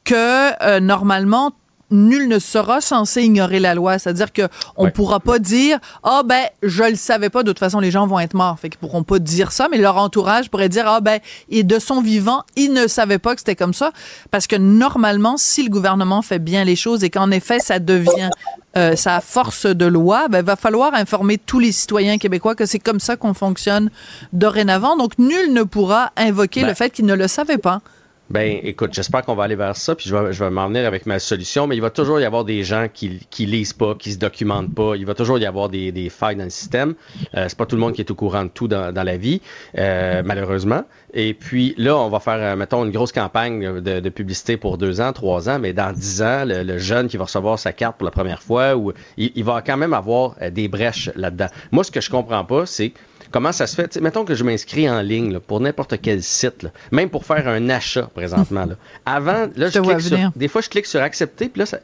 [0.03, 1.51] que euh, normalement
[1.91, 3.99] nul ne sera censé ignorer la loi.
[3.99, 7.43] C'est-à-dire que on pourra pas dire ah ben je le savais pas.
[7.43, 9.67] De toute façon, les gens vont être morts, fait qu'ils pourront pas dire ça.
[9.69, 13.33] Mais leur entourage pourrait dire ah ben et de son vivant, il ne savait pas
[13.33, 13.91] que c'était comme ça.
[14.31, 18.29] Parce que normalement, si le gouvernement fait bien les choses et qu'en effet ça devient
[18.77, 22.79] euh, sa force de loi, ben va falloir informer tous les citoyens québécois que c'est
[22.79, 23.89] comme ça qu'on fonctionne
[24.31, 24.95] dorénavant.
[24.95, 26.69] Donc nul ne pourra invoquer Ben.
[26.69, 27.81] le fait qu'il ne le savait pas.
[28.31, 30.87] Ben, écoute, j'espère qu'on va aller vers ça, puis je vais, je vais m'en venir
[30.87, 33.93] avec ma solution, mais il va toujours y avoir des gens qui, qui lisent pas,
[33.95, 34.95] qui se documentent pas.
[34.95, 36.95] Il va toujours y avoir des, des failles dans le système.
[37.35, 39.17] Euh, c'est pas tout le monde qui est au courant de tout dans, dans la
[39.17, 39.41] vie,
[39.77, 40.85] euh, malheureusement.
[41.13, 45.01] Et puis là, on va faire, euh, mettons, une grosse campagne de, publicité pour deux
[45.01, 48.05] ans, trois ans, mais dans dix ans, le, jeune qui va recevoir sa carte pour
[48.05, 51.47] la première fois, ou il, il va quand même avoir des brèches là-dedans.
[51.71, 52.93] Moi, ce que je comprends pas, c'est
[53.31, 53.87] Comment ça se fait?
[53.87, 57.25] T'sais, mettons que je m'inscris en ligne là, pour n'importe quel site, là, même pour
[57.25, 58.65] faire un achat présentement.
[58.65, 58.75] Là.
[59.05, 61.79] Avant, là, Je clique sur, des fois, je clique sur accepter, puis là, ça,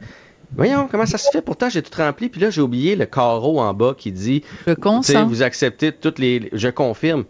[0.56, 1.42] voyons, comment ça se fait?
[1.42, 4.74] Pourtant, j'ai tout rempli, puis là, j'ai oublié le carreau en bas qui dit, Je
[4.74, 5.26] consens.
[5.28, 7.24] vous acceptez toutes les, je confirme.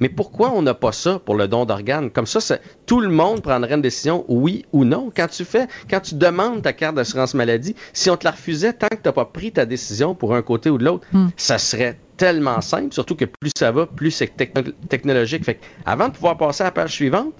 [0.00, 2.10] Mais pourquoi on n'a pas ça pour le don d'organes?
[2.10, 5.10] Comme ça, ça- tout le monde prendrait une décision oui ou non.
[5.14, 8.72] Quand tu fais, quand tu demandes ta carte d'assurance maladie, si on te la refusait
[8.72, 11.28] tant que tu n'as pas pris ta décision pour un côté ou de l'autre, Hmm.
[11.36, 15.44] ça serait tellement simple, surtout que plus ça va, plus c'est techno- technologique.
[15.44, 17.32] Fait que avant de pouvoir passer à la page suivante,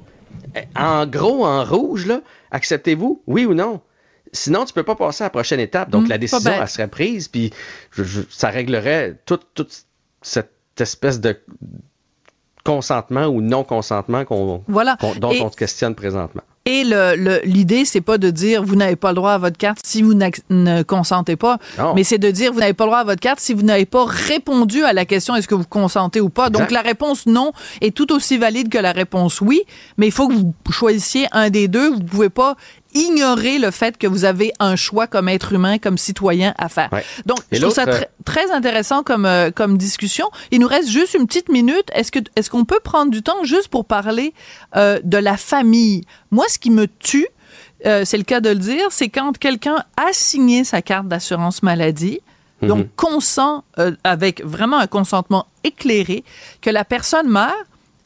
[0.54, 3.80] eh, en gros, en rouge, là, acceptez-vous, oui ou non?
[4.32, 5.90] Sinon, tu peux pas passer à la prochaine étape.
[5.90, 7.50] Donc, Hmm, la décision, elle serait prise, puis
[7.92, 9.72] je- je- ça réglerait toute, toute
[10.22, 11.38] cette espèce de
[12.72, 14.96] consentement ou non-consentement qu'on, Voilà.
[15.00, 16.42] qu'on- dont Et- on se questionne présentement.
[16.70, 16.84] Et
[17.44, 20.12] l'idée, c'est pas de dire vous n'avez pas le droit à votre carte si vous
[20.12, 21.94] ne consentez pas, Non.
[21.94, 23.86] mais c'est de dire vous n'avez pas le droit à votre carte si vous n'avez
[23.86, 26.50] pas répondu à la question est-ce que vous consentez ou pas?
[26.50, 29.62] Donc la réponse non est tout aussi valide que la réponse oui,
[29.96, 31.88] mais il faut que vous choisissiez un des deux.
[31.90, 32.54] Vous pouvez pas
[32.94, 36.88] ignorer le fait que vous avez un choix comme être humain, comme citoyen à faire.
[36.92, 37.04] Ouais.
[37.26, 37.86] Donc Et je trouve ça
[38.24, 40.30] très- intéressant comme euh, comme discussion.
[40.50, 41.88] Il nous reste juste une petite minute.
[41.92, 44.32] Est-ce que est-ce qu'on peut prendre du temps juste pour parler
[44.76, 46.04] euh, de la famille?
[46.30, 47.26] Moi, ce qui me tue,
[47.86, 51.62] euh, c'est le cas de le dire, c'est quand quelqu'un a signé sa carte d'assurance
[51.62, 52.20] maladie.
[52.60, 52.88] Donc, Mhm.
[52.96, 56.24] consent euh, avec vraiment un consentement éclairé
[56.60, 57.54] que la personne meurt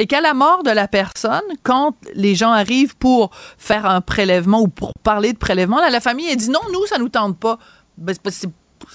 [0.03, 4.61] et qu'à la mort de la personne, quand les gens arrivent pour faire un prélèvement
[4.61, 7.38] ou pour parler de prélèvement, là, la famille a dit non, nous, ça nous tente
[7.38, 7.59] pas.
[7.97, 8.12] Ben,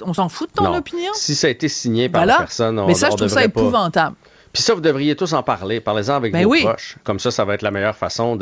[0.02, 0.78] on s'en fout de ton Non.
[0.78, 1.12] opinion.
[1.14, 3.36] Si ça a été signé par la personne, on, Mais ça, on je trouve ça
[3.36, 4.18] pas- épouvantable.
[4.52, 5.80] Puis ça, vous devriez tous en parler.
[5.80, 6.64] Parlez-en avec Ben vos oui.
[6.64, 6.98] proches.
[7.06, 8.36] Comme ça, ça va être la meilleure façon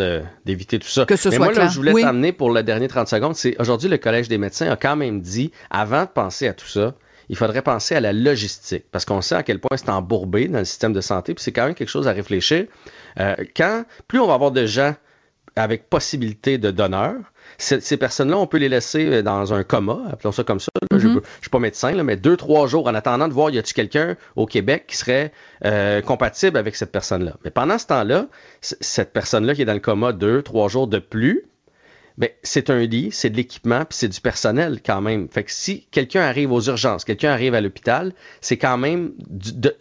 [0.43, 1.05] d'éviter tout ça.
[1.05, 2.01] Que ce Mais soit moi, là, je voulais Oui.
[2.01, 3.35] t'amener pour le dernier 30 secondes.
[3.35, 6.67] C'est aujourd'hui, le Collège des médecins a quand même dit, avant de penser à tout
[6.67, 6.93] ça,
[7.29, 8.85] il faudrait penser à la logistique.
[8.91, 11.33] Parce qu'on sait à quel point c'est embourbé dans le système de santé.
[11.33, 12.65] Puis c'est quand même quelque chose à réfléchir.
[13.19, 14.95] Euh, quand, plus on va avoir de gens
[15.55, 17.15] avec possibilité de donneurs,
[17.57, 20.69] ces, ces personnes-là, on peut les laisser euh, dans un coma, appelons ça comme ça.
[20.91, 20.99] là.
[20.99, 23.57] Je ne suis pas médecin, là, mais deux, trois jours en attendant de voir y
[23.57, 25.31] a-t-il quelqu'un au Québec qui serait
[25.63, 27.33] euh, compatible avec cette personne-là?
[27.45, 28.27] Mais pendant ce temps-là,
[28.61, 31.45] cette personne-là qui est dans le coma deux, trois jours de plus,
[32.17, 35.27] ben, c'est un lit, c'est de l'équipement, puis c'est du personnel quand même.
[35.29, 39.51] Fait que si quelqu'un arrive aux urgences, quelqu'un arrive à l'hôpital, c'est quand même du,
[39.53, 39.75] de-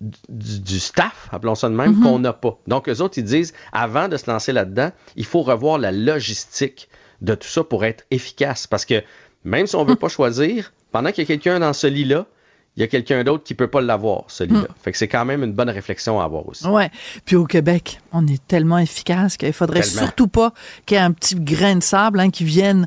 [0.00, 2.58] du, du staff, appelons ça de même, qu'on n'a pas.
[2.66, 6.88] Donc, eux autres, ils disent, avant de se lancer là-dedans, il faut revoir la logistique
[7.20, 8.66] de tout ça pour être efficace.
[8.66, 9.02] Parce que
[9.44, 12.26] même si on ne veut pas choisir, pendant qu'il y a quelqu'un dans ce lit-là,
[12.76, 14.68] il y a quelqu'un d'autre qui peut pas l'avoir, ce lit-là.
[14.82, 16.64] Fait que c'est quand même une bonne réflexion à avoir aussi.
[16.66, 16.90] Ouais.
[17.24, 20.02] Puis au Québec, on est tellement efficace qu'il faudrait Tellement.
[20.02, 20.52] surtout pas
[20.86, 22.86] qu'il y ait un petit grain de sable hein, qui vienne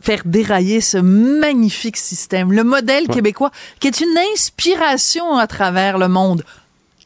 [0.00, 6.08] faire dérailler ce magnifique système, le modèle québécois, qui est une inspiration à travers le
[6.08, 6.44] monde.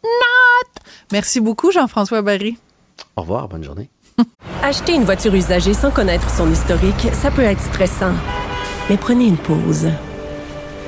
[0.03, 0.83] Not!
[1.13, 2.57] Merci beaucoup, Jean-François Barry.
[3.17, 3.89] Au revoir, bonne journée.
[4.63, 8.15] Acheter une voiture usagée sans connaître son historique, ça peut être stressant.
[8.91, 9.89] Mais prenez une pause.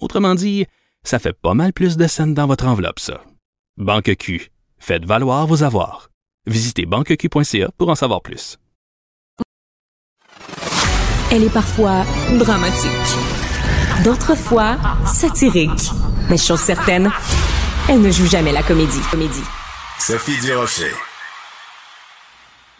[0.00, 0.66] Autrement dit,
[1.04, 3.22] ça fait pas mal plus de scènes dans votre enveloppe, ça.
[3.76, 4.50] Banque Q.
[4.78, 6.10] Faites valoir vos avoirs.
[6.46, 8.58] Visitez banqueq.ca pour en savoir plus.
[11.30, 12.04] Elle est parfois
[12.38, 12.90] dramatique.
[14.02, 15.90] D'autres fois, satirique.
[16.30, 17.10] Mais chose certaine,
[17.88, 19.00] elle ne joue jamais la comédie.
[19.10, 19.44] Comédie.
[19.98, 20.92] Sophie Durocher.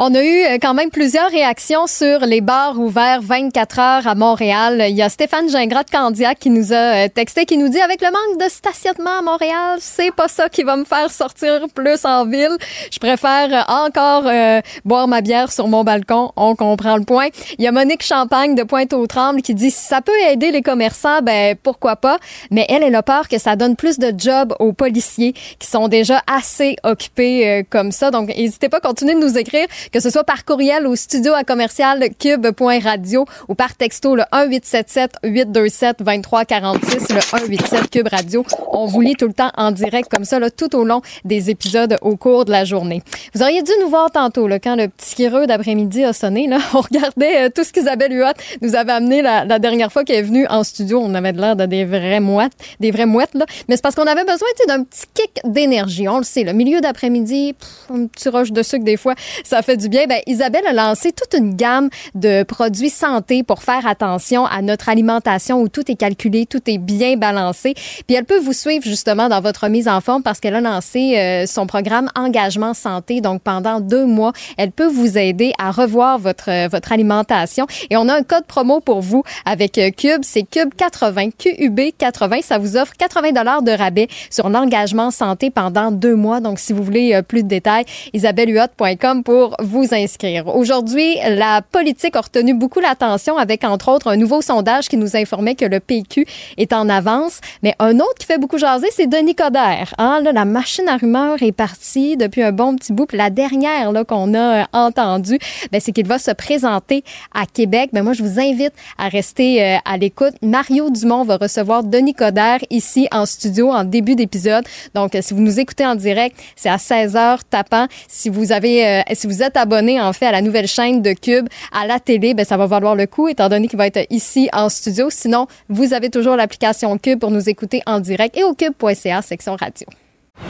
[0.01, 4.15] On a eu euh, quand même plusieurs réactions sur les bars ouverts 24 heures à
[4.15, 4.87] Montréal.
[4.89, 7.81] Il y a Stéphane Gingras de Candiac qui nous a euh, texté, qui nous dit
[7.81, 11.67] avec le manque de stationnement à Montréal, c'est pas ça qui va me faire sortir
[11.75, 12.57] plus en ville.
[12.93, 16.31] Je préfère encore euh, boire ma bière sur mon balcon.
[16.37, 17.27] On comprend le point.
[17.59, 21.23] Il y a Monique Champagne de Pointe-aux-Trembles qui dit si ça peut aider les commerçants,
[21.23, 22.19] ben pourquoi pas.
[22.53, 25.89] Mais elle, elle a peur que ça donne plus de jobs aux policiers qui sont
[25.89, 28.13] déjà assez occupés comme ça.
[28.13, 31.33] Donc n'hésitez pas à continuer de nous écrire que ce soit par courriel au studio
[31.35, 38.45] à commercial cube.radio ou par texto le 1877 827 2346 le 187 cube radio.
[38.73, 41.51] On vous lit tout le temps en direct comme ça là, tout au long des
[41.51, 43.03] épisodes au cours de la journée.
[43.35, 46.59] Vous auriez dû nous voir tantôt là, quand le petit kireux d'après-midi a sonné là,
[46.75, 50.17] on regardait euh, tout ce qu'Isabelle Huot nous avait amené la, la dernière fois qu'elle
[50.17, 53.35] est venue en studio, on avait de l'air de des vraies mouettes, des vraies mouettes
[53.35, 56.09] là, mais c'est parce qu'on avait besoin d'un petit kick d'énergie.
[56.09, 57.55] On le sait, le milieu d'après-midi,
[57.93, 60.07] un petit rush de sucre des fois, ça fait du bien.
[60.07, 64.89] Ben, Isabelle a lancé toute une gamme de produits santé pour faire attention à notre
[64.89, 67.75] alimentation où tout est calculé, tout est bien balancé.
[67.75, 71.17] Puis elle peut vous suivre justement dans votre mise en forme parce qu'elle a lancé
[71.17, 73.21] euh, son programme Engagement Santé.
[73.21, 77.67] Donc pendant deux mois, elle peut vous aider à revoir votre euh, votre alimentation.
[77.91, 81.81] Et on a un code promo pour vous avec euh, Cube, c'est Cube 80, QUB
[81.97, 82.41] 80.
[82.43, 86.41] Ça vous offre 80 dollars de rabais sur l'engagement santé pendant deux mois.
[86.41, 90.49] Donc si vous voulez plus de détails, isabellehuot.com pour vous inscrire.
[90.49, 95.17] Aujourd'hui, la politique a retenu beaucoup l'attention avec, entre autres, un nouveau sondage qui nous
[95.17, 96.27] informait que le PQ
[96.57, 97.41] est en avance.
[97.63, 99.95] Mais un autre qui fait beaucoup jaser, c'est Denis Coderre.
[99.99, 103.07] Hein, là, la machine à rumeurs est partie depuis un bon petit bout.
[103.07, 105.39] Puis la dernière là, qu'on a euh, entendue,
[105.71, 107.05] ben, c'est qu'il va se présenter
[107.35, 107.91] à Québec.
[107.93, 110.35] Ben, moi, je vous invite à rester euh, à l'écoute.
[110.43, 114.65] Mario Dumont va recevoir Denis Coderre ici en studio en début d'épisode.
[114.95, 117.87] Donc, si vous nous écoutez en direct, c'est à 16h tapant.
[118.09, 121.13] Si vous avez, euh, si vous êtes abonné en fait à la nouvelle chaîne de
[121.13, 124.07] Cube à la télé, ben ça va valoir le coup étant donné qu'il va être
[124.11, 125.09] ici en studio.
[125.11, 129.57] Sinon, vous avez toujours l'application Cube pour nous écouter en direct et au cube.ca section
[129.57, 129.87] radio.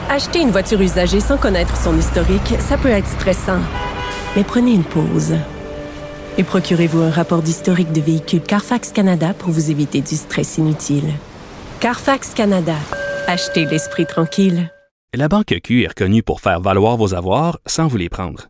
[0.09, 3.59] Acheter une voiture usagée sans connaître son historique, ça peut être stressant.
[4.35, 5.35] Mais prenez une pause.
[6.37, 11.11] Et procurez-vous un rapport d'historique de véhicule Carfax Canada pour vous éviter du stress inutile.
[11.79, 12.75] Carfax Canada.
[13.27, 14.71] Achetez l'esprit tranquille.
[15.15, 18.49] La Banque Q est reconnue pour faire valoir vos avoirs sans vous les prendre.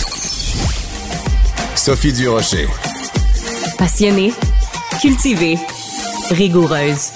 [1.83, 2.67] Sophie Durocher.
[3.75, 4.31] Passionnée,
[5.01, 5.57] cultivée,
[6.29, 7.09] rigoureuse.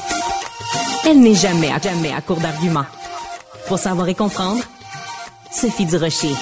[1.06, 2.88] Elle n'est jamais à, jamais à court d'arguments.
[3.67, 4.63] Pour savoir et comprendre,
[5.51, 6.34] Sophie Durocher.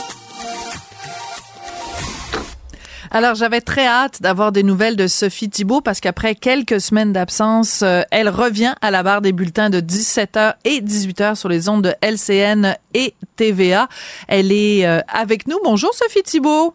[3.12, 7.82] Alors, j'avais très hâte d'avoir des nouvelles de Sophie Thibault parce qu'après quelques semaines d'absence,
[7.82, 11.84] euh, elle revient à la barre des bulletins de 17h et 18h sur les ondes
[11.84, 13.90] de LCN et TVA.
[14.30, 15.58] Elle est euh, avec nous.
[15.62, 16.74] Bonjour, Sophie Thibault.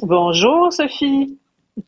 [0.00, 1.38] Bonjour, Sophie.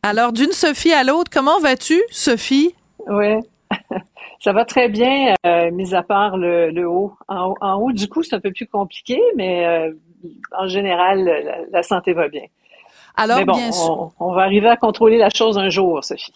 [0.03, 2.75] Alors, d'une Sophie à l'autre, comment vas-tu, Sophie?
[3.07, 3.39] Oui,
[4.39, 7.13] ça va très bien, euh, mis à part le, le haut.
[7.27, 7.55] En, haut.
[7.61, 7.91] en, haut.
[7.91, 9.91] du coup, c'est un peu plus compliqué, mais euh,
[10.57, 12.45] en général, la, la, santé va bien.
[13.15, 16.33] Alors, mais bon, bien on, on va arriver à contrôler la chose un jour, Sophie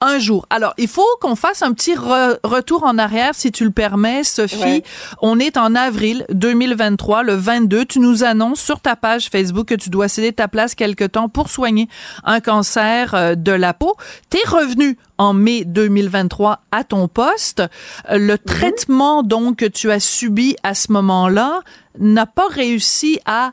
[0.00, 0.46] un jour.
[0.50, 4.24] Alors, il faut qu'on fasse un petit re retour en arrière, si tu le permets,
[4.24, 4.62] Sophie.
[4.62, 4.82] Ouais.
[5.20, 7.84] On est en avril 2023, le 22.
[7.84, 11.28] Tu nous annonces sur ta page Facebook que tu dois céder ta place quelque temps
[11.28, 11.88] pour soigner
[12.24, 13.96] un cancer euh, de la peau.
[14.30, 17.62] T'es revenu en mai 2023 à ton poste.
[18.10, 21.60] Euh, Le traitement, donc, que tu as subi à ce moment-là
[21.98, 23.52] n'a pas réussi à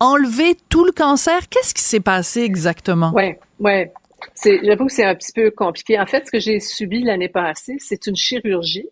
[0.00, 1.48] enlever tout le cancer.
[1.50, 3.12] Qu'est-ce qui s'est passé exactement?
[3.12, 3.92] Ouais, ouais.
[4.34, 5.98] C'est, j'avoue que c'est un petit peu compliqué.
[5.98, 8.88] En fait, ce que j'ai subi l'année passée, c'est une chirurgie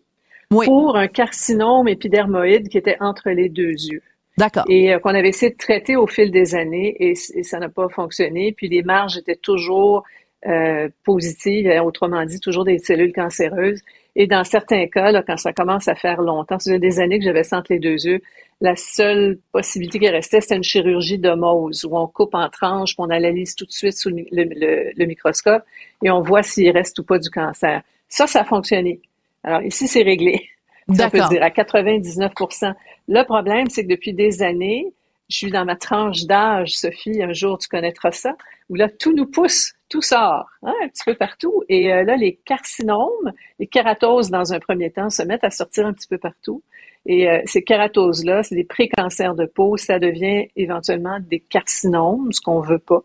[0.51, 0.65] oui.
[0.65, 4.01] pour un carcinome épidermoïde qui était entre les deux yeux.
[4.37, 4.65] D'accord.
[4.67, 7.69] Et euh, qu'on avait essayé de traiter au fil des années et, et ça n'a
[7.69, 8.51] pas fonctionné.
[8.51, 10.03] Puis les marges étaient toujours
[10.47, 13.81] euh, positives, autrement dit, toujours des cellules cancéreuses.
[14.15, 17.17] Et dans certains cas, là, quand ça commence à faire longtemps, ça fait des années
[17.17, 18.21] que j'avais ça entre les deux yeux,
[18.61, 22.95] la seule possibilité qui restait, c'était une chirurgie de Mohs, où on coupe en tranches,
[22.95, 25.63] puis on analyse tout de suite sous le, le, le microscope
[26.03, 27.81] et on voit s'il reste ou pas du cancer.
[28.07, 29.01] Ça, ça a fonctionné.
[29.43, 30.47] Alors ici, c'est réglé.
[30.93, 32.73] Ça peut dire à 99%
[33.07, 34.91] Le problème, c'est que depuis des années,
[35.29, 38.35] je suis dans ma tranche d'âge, Sophie, un jour tu connaîtras ça,
[38.69, 41.63] où là, tout nous pousse, tout sort, hein, un petit peu partout.
[41.69, 45.85] Et euh, là, les carcinomes, les kératoses, dans un premier temps, se mettent à sortir
[45.85, 46.61] un petit peu partout.
[47.05, 52.41] Et euh, ces kératoses-là, c'est des pré-cancers de peau, ça devient éventuellement des carcinomes, ce
[52.41, 53.03] qu'on veut pas.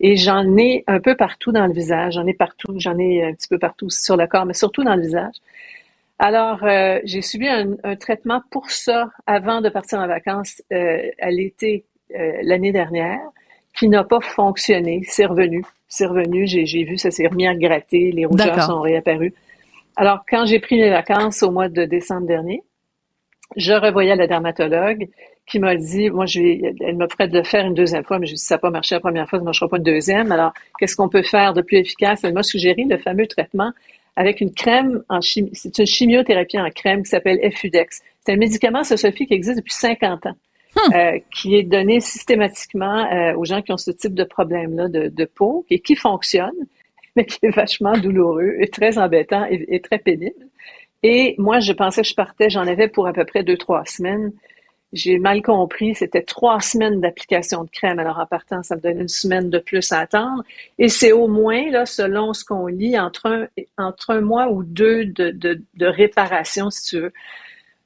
[0.00, 3.32] Et j'en ai un peu partout dans le visage, j'en ai partout, j'en ai un
[3.34, 5.34] petit peu partout sur le corps, mais surtout dans le visage.
[6.18, 11.30] Alors, euh, j'ai subi un, traitement pour ça avant de partir en vacances euh, à
[11.30, 13.20] l'été euh, l'année dernière,
[13.76, 15.02] qui n'a pas fonctionné.
[15.06, 16.46] C'est revenu, c'est revenu.
[16.46, 19.34] J'ai vu, ça s'est remis à gratter, les rougeurs sont réapparues.
[19.96, 22.62] Alors, quand j'ai pris mes vacances au mois de décembre dernier,
[23.56, 25.08] je revoyais la dermatologue
[25.46, 28.26] qui m'a dit, moi, je vais, elle m'offrait de le faire une deuxième fois, mais
[28.26, 30.32] je dit, ça n'a pas marché la première fois, ça ne marchera pas une deuxième.
[30.32, 32.22] Alors, qu'est-ce qu'on peut faire de plus efficace?
[32.24, 33.72] Elle m'a suggéré le fameux traitement
[34.16, 35.50] avec une crème en chimie.
[35.54, 38.02] C'est une chimiothérapie en crème qui s'appelle Fudex.
[38.24, 40.36] C'est un médicament, ça, Sophie, qui existe depuis 50 ans.
[40.74, 40.94] Hmm.
[40.94, 45.08] Euh, qui est donné systématiquement euh, aux gens qui ont ce type de problème-là de,
[45.08, 46.54] de, peau et qui fonctionne,
[47.16, 50.46] mais qui est vachement douloureux et très embêtant et, et, très pénible.
[51.02, 53.84] Et moi, je pensais que je partais, j'en avais pour à peu près deux, trois
[53.84, 54.32] semaines
[54.92, 57.98] j'ai mal compris, c'était trois semaines d'application de crème.
[57.98, 60.42] Alors, en partant, ça me donne une semaine de plus à attendre.
[60.78, 63.46] Et c'est au moins, là, selon ce qu'on lit, entre un,
[63.78, 67.12] entre un mois ou deux de, de, réparation, si tu veux.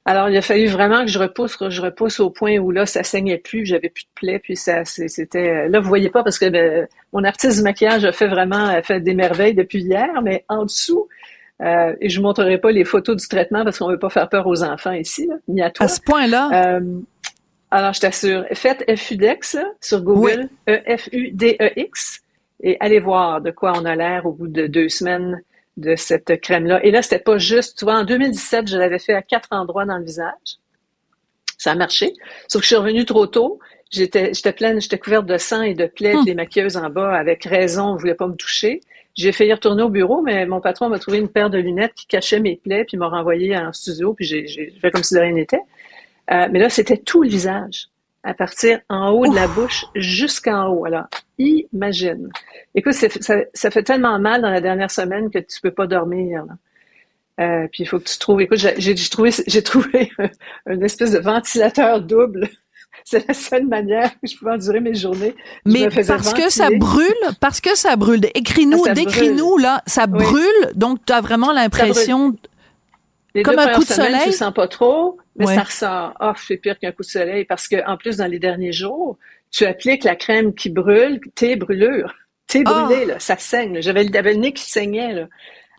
[0.03, 2.85] Alors, il a fallu vraiment que je repousse, que je repousse au point où là,
[2.85, 6.39] ça saignait plus, j'avais plus de plaies, puis ça, c'était, là, vous voyez pas parce
[6.39, 10.21] que ben, mon artiste du maquillage a fait vraiment, a fait des merveilles depuis hier,
[10.23, 11.09] mais en dessous,
[11.61, 14.09] euh, et je ne montrerai pas les photos du traitement parce qu'on ne veut pas
[14.09, 15.85] faire peur aux enfants ici, ni à toi.
[15.85, 16.77] À ce point-là?
[16.77, 16.99] Euh,
[17.71, 22.21] alors, je t'assure, faites FUDEX sur Google, E-F-U-D-E-X,
[22.63, 25.41] et allez voir de quoi on a l'air au bout de deux semaines
[25.75, 26.83] de cette crème-là.
[26.85, 29.85] Et là, c'était pas juste, tu vois, en 2017, je l'avais fait à quatre endroits
[29.85, 30.57] dans le visage.
[31.57, 32.13] Ça a marché.
[32.47, 33.59] Sauf que je suis revenue trop tôt.
[33.89, 36.25] J'étais, j'étais pleine, j'étais couverte de sang et de plaies, hum.
[36.25, 38.81] les maquilleuses en bas, avec raison, ne voulaient pas me toucher.
[39.17, 42.05] J'ai failli retourner au bureau, mais mon patron m'a trouvé une paire de lunettes qui
[42.05, 45.31] cachait mes plaies, puis m'a renvoyé en studio, puis j'ai fait comme si de rien
[45.31, 45.61] n'était.
[46.31, 47.87] Euh, mais là, c'était tout le visage,
[48.23, 50.85] à partir en haut de la bouche jusqu'en haut.
[50.85, 51.05] Alors,
[51.39, 52.29] imagine.
[52.75, 53.07] Écoute, ça,
[53.53, 56.45] ça, fait tellement mal dans la dernière semaine que tu peux pas dormir.
[57.39, 58.41] Euh, puis il faut que tu trouves.
[58.41, 60.11] Écoute, j'ai trouvé, j'ai trouvé
[60.67, 62.49] une espèce de ventilateur double
[63.09, 65.33] c'est la seule manière que je pouvais endurer mes journées.
[65.65, 67.07] Mais parce que ça brûle,
[67.39, 68.25] parce que ça brûle.
[68.35, 72.35] Écris-nous, ah, décris-nous, là, ça brûle, donc tu as vraiment l'impression...
[73.45, 74.25] Comme un coup de soleil.
[74.25, 76.13] Tu sens pas trop, mais ça ressort.
[76.19, 78.71] Ah, oh, c'est pire qu'un coup de soleil parce que en plus dans les derniers
[78.71, 79.17] jours,
[79.51, 82.13] tu appliques la crème qui brûle, tes brûlures,
[82.47, 83.05] t'es brûlé ah!
[83.05, 83.79] là, ça saigne.
[83.79, 85.27] J'avais le nez qui saignait là.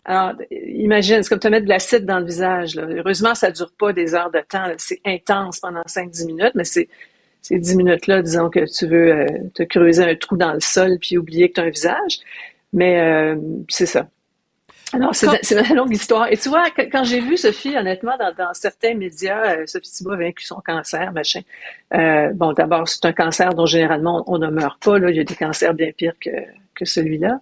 [0.05, 2.75] Alors, imagine, c'est comme te mettre de l'acide dans le visage.
[2.75, 2.87] Là.
[2.89, 4.71] Heureusement, ça dure pas des heures de temps.
[4.77, 6.87] C'est intense pendant 5-10 minutes, mais c'est
[7.41, 10.97] ces dix minutes-là, disons que tu veux euh, te creuser un trou dans le sol
[10.99, 12.19] puis oublier que tu as un visage.
[12.73, 13.35] Mais euh,
[13.67, 14.07] c'est ça.
[14.91, 16.31] Alors, c'est une longue histoire.
[16.31, 20.17] Et tu vois, quand j'ai vu Sophie, honnêtement, dans, certains médias, euh, Sophie Thibault a
[20.17, 21.41] vaincu son cancer, machin.
[22.33, 24.97] bon, d'abord, c'est un cancer dont généralement on, ne meurt pas.
[24.97, 25.11] Là.
[25.11, 26.31] Il y a des cancers bien pires que,
[26.73, 27.39] que celui-là.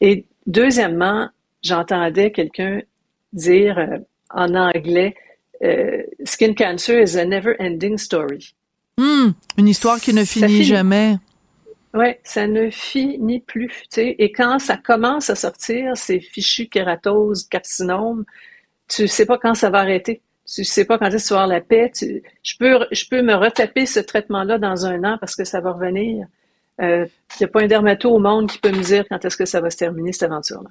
[0.00, 1.28] et deuxièmement,
[1.62, 2.80] j'entendais quelqu'un
[3.34, 5.14] dire en anglais,
[6.24, 8.54] Skin cancer is a never ending story.
[8.98, 11.18] Hmm, une histoire qui ne finit, jamais.
[11.94, 13.84] Oui, ça ne finit plus.
[13.88, 14.16] sais.
[14.18, 18.24] Et quand ça commence à sortir, ces fichus kératoses, carcinomes,
[18.88, 20.20] tu sais pas quand ça va arrêter.
[20.52, 21.92] Tu sais pas quand est-ce que tu vas avoir la paix.
[22.42, 25.72] je, peux, je peux me retaper ce traitement-là dans un an parce que ça va
[25.72, 26.26] revenir.
[26.80, 27.06] Il euh,
[27.40, 29.60] n'y a pas un dermato au monde qui peut me dire quand est-ce que ça
[29.60, 30.70] va se terminer, cette aventure-là.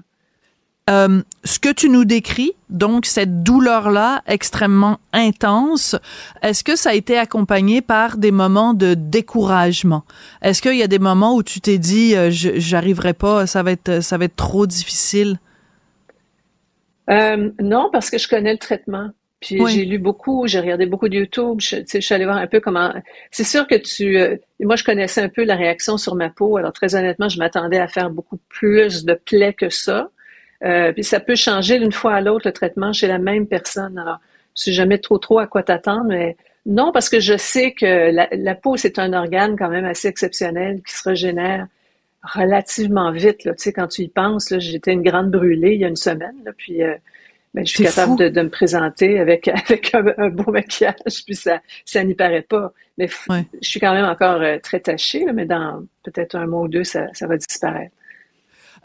[0.90, 5.98] Euh, ce que tu nous décris, donc cette douleur-là extrêmement intense,
[6.42, 10.04] est-ce que ça a été accompagné par des moments de découragement?
[10.42, 13.72] Est-ce qu'il y a des moments où tu t'es dit euh, j'arriverai pas, ça va
[13.72, 15.40] être ça va être trop difficile?
[17.10, 19.10] Euh, Non, parce que je connais le traitement.
[19.40, 22.48] Puis j'ai lu beaucoup, j'ai regardé beaucoup de YouTube, je, je suis allée voir un
[22.48, 22.92] peu comment.
[23.30, 24.18] C'est sûr que tu.
[24.18, 26.58] Euh, moi, je connaissais un peu la réaction sur ma peau.
[26.58, 30.10] Alors très honnêtement, je m'attendais à faire beaucoup plus de plaies que ça.
[30.64, 33.98] Euh, puis ça peut changer d'une fois à l'autre le traitement chez la même personne.
[33.98, 34.20] Alors,
[34.56, 36.36] je sais jamais trop trop à quoi t'attendre, mais
[36.66, 40.82] non, parce que je sais que la, peau, c'est un organe quand même assez exceptionnel
[40.86, 41.68] qui se régénère
[42.24, 43.46] relativement vite.
[43.46, 43.54] Là.
[43.54, 46.36] Tu sais, quand tu y penses, j'étais une grande brûlée il y a une semaine,
[46.44, 46.96] là, puis euh,
[47.54, 52.04] ben, je suis capable de, me présenter avec, avec un, beau maquillage, puis ça, ça
[52.04, 52.74] n'y paraît pas.
[52.98, 53.08] Mais
[53.62, 56.84] je suis quand même encore euh, très tachée, mais dans peut-être un mois ou deux,
[56.84, 57.96] ça, ça va disparaître.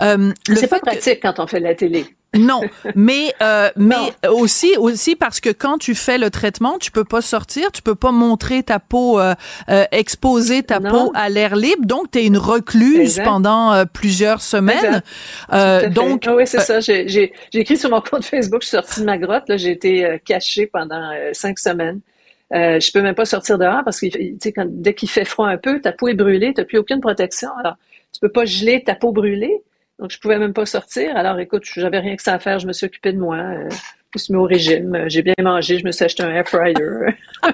[0.01, 2.07] Euh, c'est pas pratique quand on fait de la télé.
[2.35, 2.63] Non,
[2.95, 7.21] mais euh, mais aussi aussi parce que quand tu fais le traitement, tu peux pas
[7.21, 9.35] sortir, tu peux pas montrer ta peau, euh,
[9.69, 15.03] euh, exposer ta peau à l'air libre, donc tu es une recluse pendant plusieurs semaines.
[15.53, 16.81] Euh, donc ah oui, c'est ça.
[16.81, 19.71] J'ai j'ai écrit sur mon compte Facebook, je suis sortie de ma grotte, là, j'ai
[19.71, 22.01] été cachée pendant cinq semaines.
[22.55, 24.07] Euh, je peux même pas sortir dehors parce que
[24.51, 27.01] quand, dès qu'il fait froid un peu, ta peau est brûlée, tu n'as plus aucune
[27.01, 27.49] protection.
[27.59, 27.77] Alors,
[28.13, 29.63] tu peux pas geler ta peau brûlée.
[30.03, 31.17] Donc, je pouvais même pas sortir.
[31.17, 32.59] Alors, écoute, j'avais rien que ça à faire.
[32.59, 33.37] Je me suis occupée de moi.
[33.37, 35.05] Euh, je me suis mis au régime.
[35.07, 35.79] J'ai bien mangé.
[35.79, 36.75] Je me suis acheté un air fryer.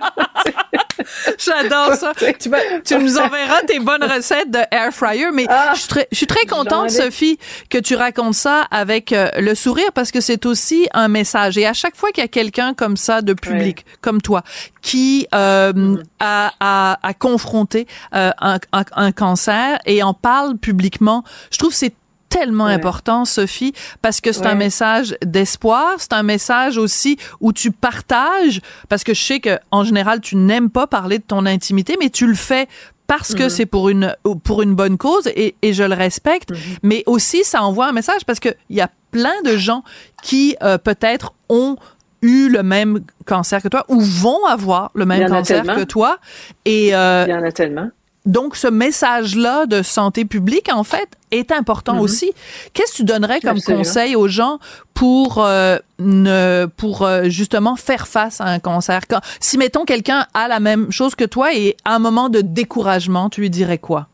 [1.38, 2.12] J'adore ça.
[2.38, 2.50] Tu,
[2.84, 6.16] tu, nous enverras tes bonnes recettes de air fryer, mais ah, je, suis très, je
[6.16, 7.38] suis très contente, Sophie,
[7.70, 11.58] que tu racontes ça avec euh, le sourire parce que c'est aussi un message.
[11.58, 14.42] Et à chaque fois qu'il y a quelqu'un comme ça de public, comme toi,
[14.82, 16.02] qui euh, mm-hmm.
[16.20, 21.72] a, a, a, confronté euh, un, un, un, cancer et en parle publiquement, je trouve
[21.72, 21.94] c'est
[22.28, 23.72] tellement important, Sophie,
[24.02, 29.14] parce que c'est un message d'espoir, c'est un message aussi où tu partages, parce que
[29.14, 32.34] je sais que en général tu n'aimes pas parler de ton intimité, mais tu le
[32.34, 32.68] fais
[33.06, 33.48] parce que mm-hmm.
[33.48, 34.14] c'est pour une
[34.44, 36.78] pour une bonne cause et, et je le respecte, mm-hmm.
[36.82, 39.82] mais aussi ça envoie un message parce que il y a plein de gens
[40.22, 41.76] qui euh, peut-être ont
[42.20, 46.18] eu le même cancer que toi ou vont avoir le même cancer que toi
[46.64, 47.90] et euh, il y en a tellement
[48.28, 52.00] donc, ce message-là de santé publique, en fait, est important mm-hmm.
[52.00, 52.32] aussi.
[52.74, 54.58] Qu'est-ce que tu donnerais comme conseil aux gens
[54.92, 59.00] pour euh, ne, pour euh, justement faire face à un cancer?
[59.08, 62.42] Quand, si, mettons, quelqu'un a la même chose que toi et à un moment de
[62.42, 64.08] découragement, tu lui dirais quoi?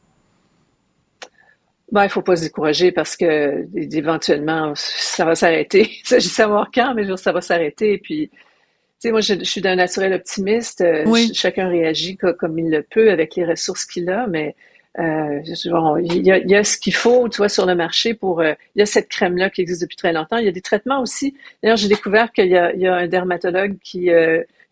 [1.90, 5.90] Ben, il faut pas se décourager parce que éventuellement, ça va s'arrêter.
[6.04, 7.98] Il s'agit de savoir quand, mais ça va s'arrêter.
[7.98, 8.30] Puis,
[9.10, 10.80] moi, je, suis d'un naturel optimiste.
[10.80, 14.54] Euh, chacun réagit comme il le peut avec les ressources qu'il a, mais
[14.98, 15.40] euh,
[16.02, 18.40] il, y a, ce qu'il faut, tu vois, sur le marché pour.
[18.40, 20.38] Euh, il y a cette crème-là qui existe depuis très longtemps.
[20.38, 21.34] Il y a des traitements aussi.
[21.62, 24.10] D'ailleurs, j'ai découvert qu'il y, y a, un dermatologue qui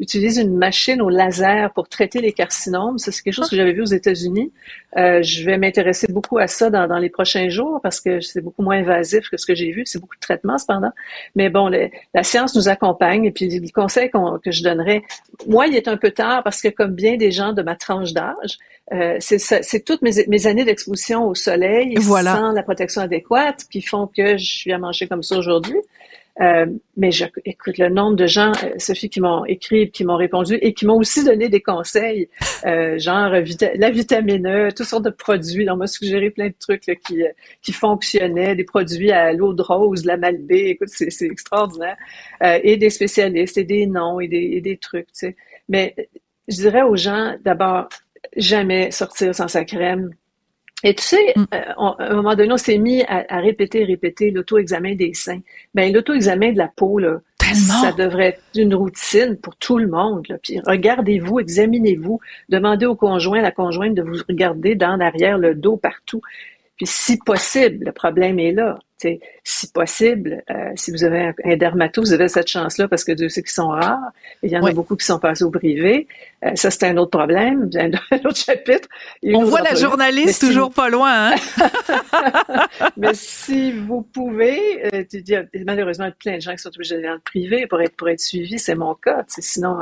[0.02, 2.98] utilise une machine au laser pour traiter les carcinomes.
[2.98, 4.52] Ça, c'est quelque chose que j'avais vu aux États-Unis.
[4.96, 8.40] Euh, je vais m'intéresser beaucoup à ça dans, dans, les prochains jours parce que c'est
[8.40, 9.84] beaucoup moins invasif que ce que j'ai vu.
[9.86, 10.90] C'est beaucoup de traitements cependant.
[11.36, 15.02] Mais bon, la science nous accompagne et puis le conseil que je donnerais,
[15.46, 18.12] moi, il est un peu tard parce que comme bien des gens de ma tranche
[18.12, 18.58] d'âge,
[18.92, 24.08] euh, c'est toutes mes, mes années d'exposition au soleil sans la protection adéquate qui font
[24.08, 25.78] que je suis à manger comme ça aujourd'hui.
[26.40, 26.66] Euh,
[26.96, 30.54] mais je, écoute, le nombre de gens, euh, Sophie, qui m'ont écrit, qui m'ont répondu
[30.54, 32.28] et qui m'ont aussi donné des conseils,
[32.66, 33.30] euh, genre
[33.74, 35.68] la vitamine E, toutes sortes de produits.
[35.70, 37.22] On m'a suggéré plein de trucs qui,
[37.60, 41.96] qui fonctionnaient, des produits à l'eau de rose, la malbée, écoute, c'est extraordinaire.
[42.42, 45.36] et des spécialistes, et des noms, et des, et des trucs, tu sais.
[45.68, 45.94] Mais
[46.48, 47.88] je dirais aux gens, d'abord,
[48.36, 50.10] jamais sortir sans sa crème,
[50.84, 51.44] et tu sais, mm.
[51.54, 55.40] euh, à un moment donné, on s'est mis à, répéter, répéter l'auto-examen des seins.
[55.74, 57.20] Ben, l'auto-examen de la peau, là,
[57.54, 60.26] ça devrait être une routine pour tout le monde.
[60.28, 60.36] Là.
[60.42, 65.76] Puis regardez-vous, examinez-vous, demandez au conjoint, la conjointe de vous regarder dans l'arrière, le dos,
[65.76, 66.22] partout.
[66.82, 68.78] Puis si possible, le problème est là
[69.44, 73.12] si possible, euh, si vous avez un, un, dermato, vous avez cette chance-là parce que
[73.12, 74.12] Dieu sait qu'ils sont rares.
[74.42, 76.06] Il y en a beaucoup qui sont passés au privé.
[76.44, 77.90] Euh, ça, c'est un autre problème, un,
[78.24, 78.88] autre chapitre.
[79.24, 81.32] On voit la journaliste toujours pas loin.
[81.32, 81.34] Hein?
[82.96, 86.96] Mais si vous pouvez, euh, il y a malheureusement plein de gens qui sont obligés
[86.96, 88.58] d'aller dans le privé pour être pour être suivis.
[88.58, 89.24] C'est mon cas.
[89.28, 89.80] Sinon,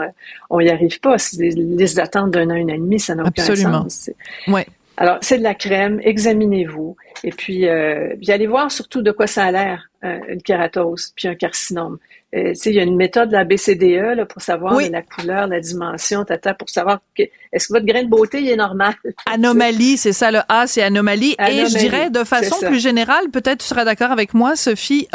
[0.49, 1.19] on n'y arrive pas.
[1.19, 3.83] Si les listes d'attente d'un an, un an et demi, ça n'a aucun Absolument.
[3.83, 4.11] sens.
[4.49, 4.67] Ouais.
[5.01, 6.95] Alors, c'est de la crème, examinez-vous.
[7.25, 11.15] Et puis, euh, puis allez voir surtout de quoi ça a l'air, euh, une kératose,
[11.17, 11.97] puis un carcinome.
[12.35, 16.23] Euh, il y a une méthode, la BCDE, là, pour savoir la couleur, la dimension,
[16.27, 18.93] tata, pour savoir que, est-ce que votre grain de beauté il est normal?
[19.27, 21.35] Anomalie, c'est ça, le A, c'est anomalie.
[21.49, 25.09] Et je dirais, de façon plus générale, peut-être tu seras d'accord avec moi, Sophie,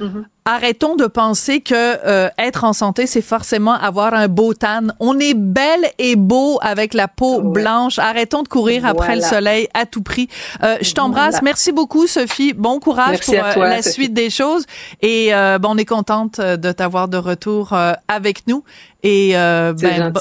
[0.00, 0.24] euh, mm-hmm.
[0.46, 4.88] Arrêtons de penser que euh, être en santé, c'est forcément avoir un beau tan.
[5.00, 7.98] On est belle et beau avec la peau blanche.
[7.98, 10.28] Arrêtons de courir après le soleil à tout prix.
[10.62, 11.40] Euh, je t'embrasse.
[11.42, 12.52] Merci beaucoup, Sophie.
[12.52, 14.66] Bon courage pour euh, la suite des choses.
[15.00, 15.30] Et
[15.60, 17.72] bon, on est contente de t'avoir de retour
[18.08, 18.64] avec nous.
[19.02, 20.12] Et ben,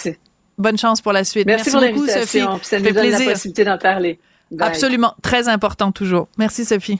[0.57, 1.47] bonne chance pour la suite.
[1.47, 2.43] Merci, beaucoup, Sophie.
[2.61, 3.28] Ça nous donne plaisir.
[3.28, 4.19] la possibilité d'en parler.
[4.59, 6.28] Absolument, très important toujours.
[6.38, 6.99] Merci, Sophie.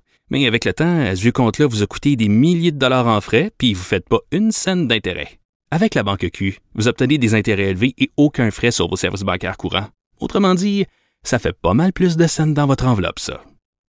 [0.31, 3.19] Mais avec le temps, ce vieux compte-là vous a coûté des milliers de dollars en
[3.19, 5.39] frais, puis vous ne faites pas une scène d'intérêt.
[5.71, 9.23] Avec la banque Q, vous obtenez des intérêts élevés et aucun frais sur vos services
[9.23, 9.87] bancaires courants.
[10.21, 10.85] Autrement dit,
[11.23, 13.43] ça fait pas mal plus de scènes dans votre enveloppe, ça.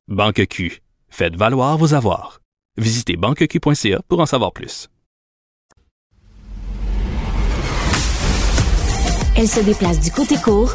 [0.09, 2.41] Banque Q, faites valoir vos avoirs.
[2.77, 4.89] Visitez banqueq.ca pour en savoir plus.
[9.37, 10.75] Elle se déplace du côté court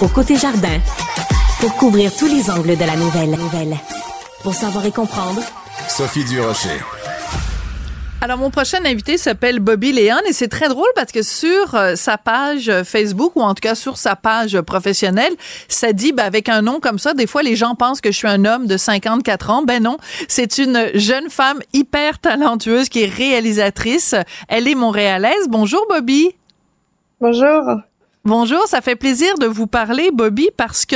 [0.00, 0.80] au côté jardin
[1.60, 3.78] pour couvrir tous les angles de la nouvelle.
[4.42, 5.40] Pour savoir et comprendre,
[5.86, 6.80] Sophie Durocher.
[8.20, 11.94] Alors, mon prochain invité s'appelle Bobby Léon et c'est très drôle parce que sur euh,
[11.94, 15.32] sa page Facebook ou en tout cas sur sa page professionnelle,
[15.68, 18.16] ça dit, ben, avec un nom comme ça, des fois les gens pensent que je
[18.16, 19.62] suis un homme de 54 ans.
[19.62, 24.16] Ben non, c'est une jeune femme hyper talentueuse qui est réalisatrice.
[24.48, 25.46] Elle est montréalaise.
[25.48, 26.34] Bonjour Bobby.
[27.20, 27.82] Bonjour.
[28.24, 30.94] Bonjour, ça fait plaisir de vous parler, Bobby, parce que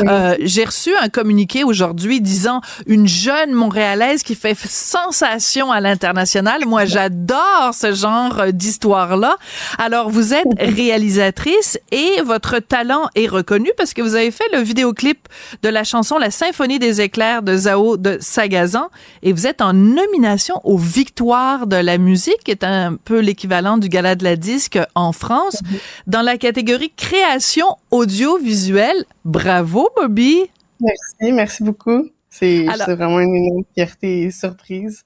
[0.00, 6.66] euh, j'ai reçu un communiqué aujourd'hui disant une jeune Montréalaise qui fait sensation à l'international.
[6.66, 9.38] Moi, j'adore ce genre d'histoire-là.
[9.78, 14.58] Alors, vous êtes réalisatrice et votre talent est reconnu parce que vous avez fait le
[14.58, 15.28] vidéoclip
[15.62, 18.90] de la chanson La Symphonie des éclairs de Zao de Sagazan
[19.22, 23.78] et vous êtes en nomination aux Victoires de la musique, qui est un peu l'équivalent
[23.78, 25.62] du Gala de la disque en France,
[26.06, 26.65] dans la catégorie
[26.96, 29.04] création audiovisuelle.
[29.24, 30.50] Bravo, Bobby.
[30.80, 32.08] Merci, merci beaucoup.
[32.28, 35.04] C'est vraiment une énorme fierté et surprise.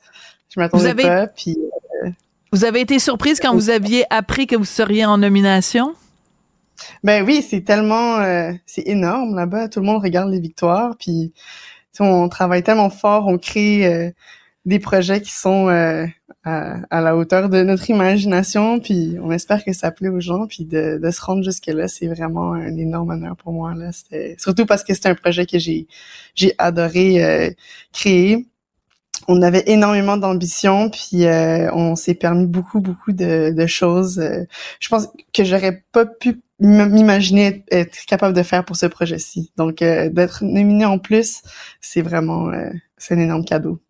[0.52, 1.26] Je m'attendais avez, pas.
[1.28, 1.56] Puis,
[2.04, 2.10] euh,
[2.52, 5.94] vous avez été surprise quand vous aviez appris que vous seriez en nomination?
[7.04, 9.68] Ben oui, c'est tellement, euh, c'est énorme là-bas.
[9.68, 11.32] Tout le monde regarde les victoires, puis
[12.00, 14.10] on travaille tellement fort, on crée euh,
[14.64, 15.68] des projets qui sont
[16.44, 20.64] à, la hauteur de notre imagination, puis on espère que ça plaît aux gens, puis
[20.64, 23.90] de, se rendre jusque là, c'est vraiment un énorme honneur pour moi là.
[24.38, 25.86] surtout parce que c'est un projet que j'ai
[26.58, 27.50] adoré euh,
[27.92, 28.46] créer.
[29.28, 34.18] On avait énormément d'ambition, puis euh, on s'est permis beaucoup beaucoup de, de choses.
[34.18, 34.44] Euh,
[34.80, 39.52] je pense que j'aurais pas pu m'imaginer être, capable de faire pour ce projet-ci.
[39.56, 41.42] Donc d'être nominé en plus,
[41.80, 42.50] c'est vraiment
[42.98, 43.80] c'est un énorme cadeau.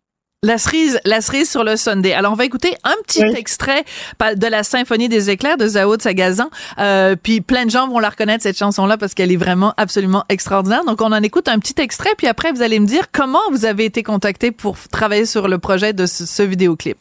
[0.43, 2.13] La cerise, la cerise sur le Sunday.
[2.13, 3.85] Alors, on va écouter un petit extrait
[4.19, 6.49] de la Symphonie des éclairs de Zao de Sagazan.
[6.79, 10.23] Euh, puis plein de gens vont la reconnaître, cette chanson-là, parce qu'elle est vraiment absolument
[10.29, 10.83] extraordinaire.
[10.83, 13.65] Donc, on en écoute un petit extrait, puis après, vous allez me dire comment vous
[13.65, 16.97] avez été contacté pour travailler sur le projet de ce, ce vidéoclip.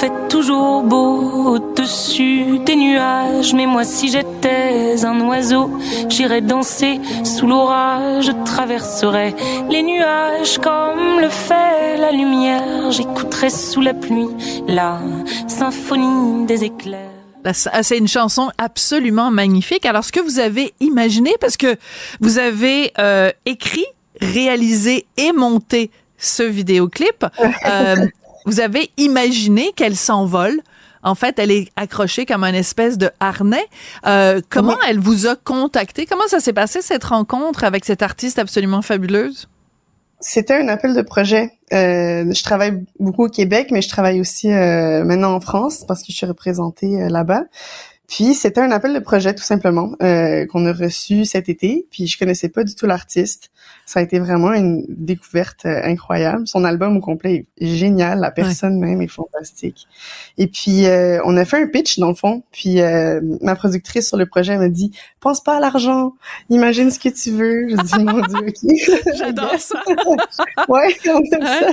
[0.00, 3.52] Fait toujours beau au-dessus des nuages.
[3.52, 5.70] Mais moi, si j'étais un oiseau,
[6.08, 8.24] j'irais danser sous l'orage.
[8.24, 9.34] Je traverserais
[9.68, 12.90] les nuages comme le fait la lumière.
[12.90, 14.30] J'écouterais sous la pluie
[14.66, 15.00] la
[15.48, 17.10] symphonie des éclairs.
[17.82, 19.84] C'est une chanson absolument magnifique.
[19.84, 21.76] Alors, ce que vous avez imaginé, parce que
[22.20, 23.86] vous avez euh, écrit,
[24.22, 27.26] réalisé et monté ce vidéoclip,
[27.66, 28.06] euh,
[28.46, 30.60] vous avez imaginé qu'elle s'envole?
[31.02, 33.64] En fait, elle est accrochée comme un espèce de harnais.
[34.06, 36.04] Euh, comment elle vous a contacté?
[36.06, 39.48] Comment ça s'est passé cette rencontre avec cette artiste absolument fabuleuse?
[40.20, 41.52] C'était un appel de projet.
[41.72, 46.00] Euh, je travaille beaucoup au Québec, mais je travaille aussi euh, maintenant en France parce
[46.00, 47.44] que je suis représentée là-bas.
[48.10, 51.86] Puis c'était un appel de projet tout simplement euh, qu'on a reçu cet été.
[51.92, 53.52] Puis je connaissais pas du tout l'artiste.
[53.86, 56.48] Ça a été vraiment une découverte euh, incroyable.
[56.48, 58.18] Son album au complet est génial.
[58.18, 59.86] La personne même est fantastique.
[60.38, 62.42] Et puis euh, on a fait un pitch dans le fond.
[62.50, 62.80] Puis
[63.42, 64.90] ma productrice sur le projet m'a dit
[65.20, 66.14] pense pas à l'argent,
[66.48, 67.68] imagine ce que tu veux.
[67.68, 68.48] Je dis mon dieu.
[68.48, 69.14] ok.
[69.18, 69.80] J'adore ça.
[70.68, 71.70] ouais, on aime ça.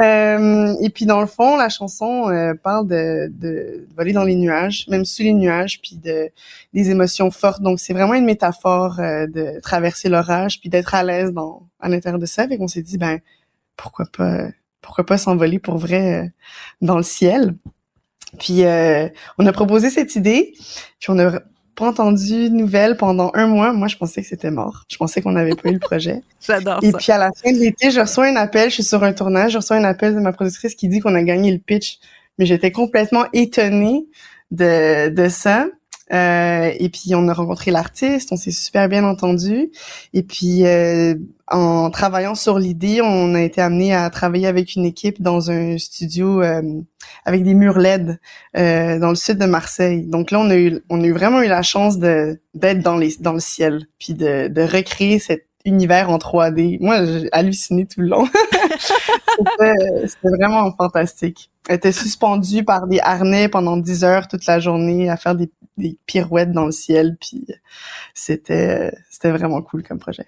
[0.00, 4.36] Euh, et puis dans le fond, la chanson euh, parle de, de, voler dans les
[4.36, 6.30] nuages, même sous les nuages, puis de
[6.72, 7.62] des émotions fortes.
[7.62, 11.88] Donc c'est vraiment une métaphore euh, de traverser l'orage, puis d'être à l'aise dans à
[11.88, 12.46] l'intérieur de ça.
[12.48, 13.18] Et qu'on s'est dit ben
[13.76, 14.48] pourquoi pas
[14.82, 16.32] pourquoi pas s'envoler pour vrai
[16.80, 17.56] dans le ciel?
[18.38, 18.62] Puis
[19.38, 20.52] on a proposé cette idée,
[21.00, 21.40] puis on a
[21.78, 23.72] pas entendu de nouvelles pendant un mois.
[23.72, 24.84] Moi, je pensais que c'était mort.
[24.88, 26.22] Je pensais qu'on n'avait pas eu le projet.
[26.40, 28.68] J'adore Et puis à la fin de l'été, je reçois un appel.
[28.68, 29.52] Je suis sur un tournage.
[29.52, 31.98] Je reçois un appel de ma productrice qui dit qu'on a gagné le pitch.
[32.38, 34.06] Mais j'étais complètement étonnée
[34.50, 35.66] de, de ça.
[36.12, 39.70] Euh, et puis on a rencontré l'artiste, on s'est super bien entendu.
[40.14, 41.14] Et puis euh,
[41.50, 45.78] en travaillant sur l'idée, on a été amené à travailler avec une équipe dans un
[45.78, 46.62] studio euh,
[47.24, 48.18] avec des murs LED
[48.56, 50.04] euh, dans le sud de Marseille.
[50.06, 52.96] Donc là, on a eu, on a eu vraiment eu la chance de d'être dans
[52.96, 56.78] les dans le ciel, puis de, de recréer cet univers en 3D.
[56.80, 58.28] Moi, j'ai halluciné tout le long.
[59.58, 61.50] C'était vraiment fantastique.
[61.68, 65.50] Elle était suspendue par des harnais pendant 10 heures toute la journée à faire des,
[65.76, 67.46] des pirouettes dans le ciel, puis
[68.14, 70.26] c'était c'était vraiment cool comme projet.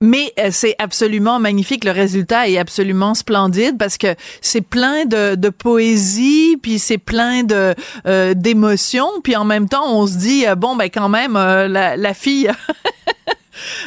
[0.00, 1.84] Mais euh, c'est absolument magnifique.
[1.84, 7.42] Le résultat est absolument splendide parce que c'est plein de, de poésie, puis c'est plein
[7.42, 7.74] de
[8.06, 11.96] euh, d'émotions, puis en même temps on se dit euh, bon ben quand même la,
[11.96, 12.48] la fille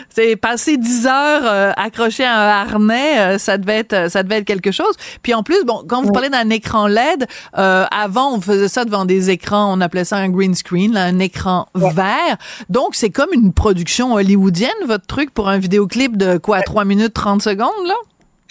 [0.10, 4.40] c'est passer 10 heures euh, accroché à un harnais, euh, ça devait être ça devait
[4.40, 4.96] être quelque chose.
[5.22, 8.86] Puis en plus, bon, quand vous parlez d'un écran LED, euh, avant on faisait ça
[8.86, 12.38] devant des écrans, on appelait ça un green screen, là, un écran vert.
[12.70, 17.14] Donc c'est comme une production hollywoodienne votre truc pour un vidéoclip de quoi 3 minutes
[17.14, 17.96] 30 secondes là?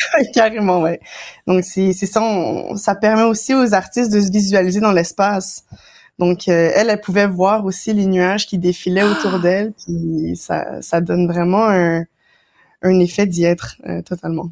[0.35, 1.01] Carrément, ouais.
[1.47, 2.23] Donc c'est ça,
[2.77, 5.65] ça permet aussi aux artistes de se visualiser dans l'espace.
[6.21, 10.83] Donc, euh, elle, elle pouvait voir aussi les nuages qui défilaient autour d'elle, puis ça,
[10.83, 12.05] ça donne vraiment un,
[12.83, 14.51] un effet d'y être euh, totalement.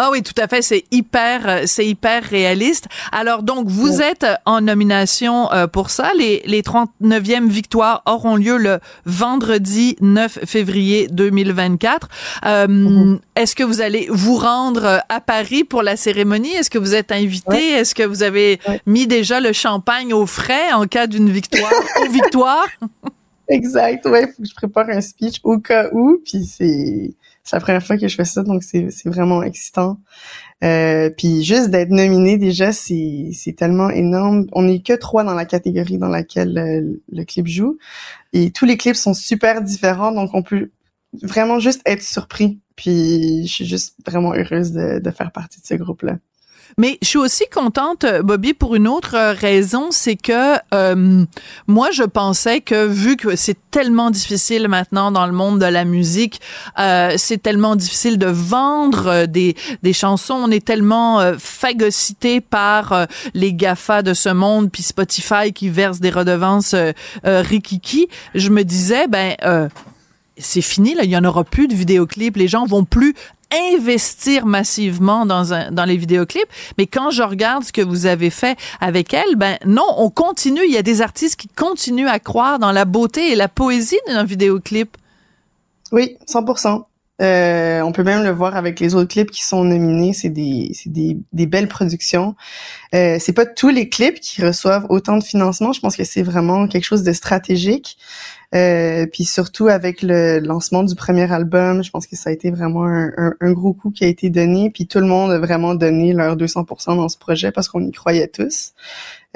[0.00, 0.62] Ah oui, tout à fait.
[0.62, 2.86] C'est hyper, euh, c'est hyper réaliste.
[3.10, 6.12] Alors donc, vous êtes en nomination euh, pour ça.
[6.16, 12.08] Les, les 39e victoires auront lieu le vendredi 9 février 2024.
[12.46, 13.18] Euh, mhm.
[13.34, 16.52] Est-ce que vous allez vous rendre à Paris pour la cérémonie?
[16.52, 17.56] Est-ce que vous êtes invité?
[17.56, 21.72] Est-ce que vous avez mis déjà le champagne au frais en cas d'une victoire
[22.02, 22.68] ou victoire?
[23.48, 24.06] Exact.
[24.06, 26.18] Ouais, faut que je prépare un speech au cas où.
[26.24, 27.14] Puis c'est
[27.48, 29.98] c'est la première fois que je fais ça, donc c'est vraiment excitant.
[30.64, 34.46] Euh, puis juste d'être nominé déjà, c'est tellement énorme.
[34.52, 37.78] On n'est que trois dans la catégorie dans laquelle euh, le, clip joue.
[38.34, 40.70] Et tous les clips sont super différents, donc on peut
[41.22, 42.60] vraiment juste être surpris.
[42.76, 46.18] Puis je suis juste vraiment heureuse de, de faire partie de ce groupe-là.
[46.76, 51.24] Mais je suis aussi contente, Bobby, pour une autre raison, c'est que euh,
[51.66, 55.84] moi, je pensais que vu que c'est tellement difficile maintenant dans le monde de la
[55.84, 56.40] musique,
[56.78, 62.92] euh, c'est tellement difficile de vendre des, des chansons, on est tellement euh, phagocyté par
[62.92, 66.92] euh, les GAFA de ce monde, puis Spotify qui verse des redevances euh,
[67.24, 69.34] rikiki, je me disais, ben
[70.36, 73.14] c'est fini là, il y en aura plus de vidéoclips, les gens vont plus
[73.52, 76.48] investir massivement dans un, dans les vidéoclips.
[76.76, 80.64] Mais quand je regarde ce que vous avez fait avec elle, ben non, on continue.
[80.64, 83.98] Il y a des artistes qui continuent à croire dans la beauté et la poésie
[84.06, 84.96] d'un vidéoclip.
[85.92, 86.84] Oui, 100%.
[87.20, 90.12] Euh, on peut même le voir avec les autres clips qui sont nominés.
[90.12, 92.36] C'est des, des, des, belles productions.
[92.94, 95.72] Euh, c'est pas tous les clips qui reçoivent autant de financement.
[95.72, 97.98] Je pense que c'est vraiment quelque chose de stratégique.
[98.54, 102.50] Euh, puis surtout avec le lancement du premier album, je pense que ça a été
[102.50, 104.70] vraiment un, un, gros coup qui a été donné.
[104.70, 107.90] Puis tout le monde a vraiment donné leur 200% dans ce projet parce qu'on y
[107.90, 108.72] croyait tous.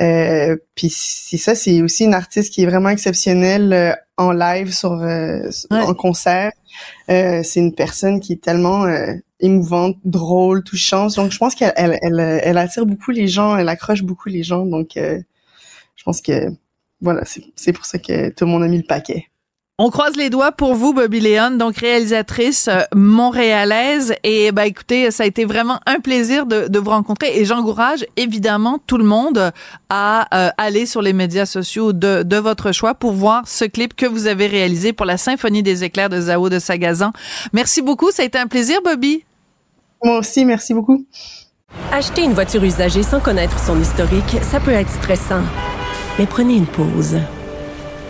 [0.03, 4.72] Euh, puis c'est ça, c'est aussi une artiste qui est vraiment exceptionnelle euh, en live,
[4.72, 6.53] sur euh, en concert.
[7.09, 8.86] Euh, c'est une personne qui est tellement
[9.40, 11.14] émouvante, drôle, touchante.
[11.16, 14.42] Donc je pense qu'elle elle, elle, elle, attire beaucoup les gens, elle accroche beaucoup les
[14.42, 14.66] gens.
[14.66, 16.48] Donc je pense que
[17.00, 17.22] voilà,
[17.57, 19.26] c'est pour ça que tout le monde a mis le paquet.
[19.85, 24.14] On croise les doigts pour vous, Bobby Léon, donc réalisatrice euh, montréalaise.
[24.22, 27.37] Et bah écoutez, ça a été vraiment un plaisir de, de vous rencontrer.
[27.41, 29.51] Et j'encourage évidemment tout le monde
[29.91, 33.97] à euh, aller sur les médias sociaux de, de votre choix pour voir ce clip
[33.97, 37.11] que vous avez réalisé pour la Symphonie des éclairs de Zao de Sagazan.
[37.53, 39.24] Merci beaucoup, ça a été un plaisir, Bobby.
[40.05, 41.05] Moi aussi, merci beaucoup.
[41.91, 45.43] Acheter une voiture usagée sans connaître son historique, ça peut être stressant.
[46.20, 47.16] Mais prenez une pause.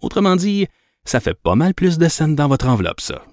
[0.00, 0.66] Autrement dit,
[1.04, 3.24] ça fait pas mal plus de scènes dans votre enveloppe, ça.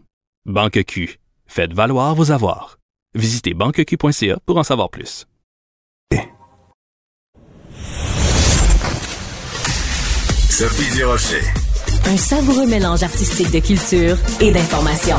[0.45, 2.77] Banque Q, faites valoir vos avoirs.
[3.15, 5.25] Visitez banqueq.ca pour en savoir plus.
[10.49, 11.41] Sophie Durocher.
[12.07, 15.17] Un savoureux mélange artistique de culture et d'information.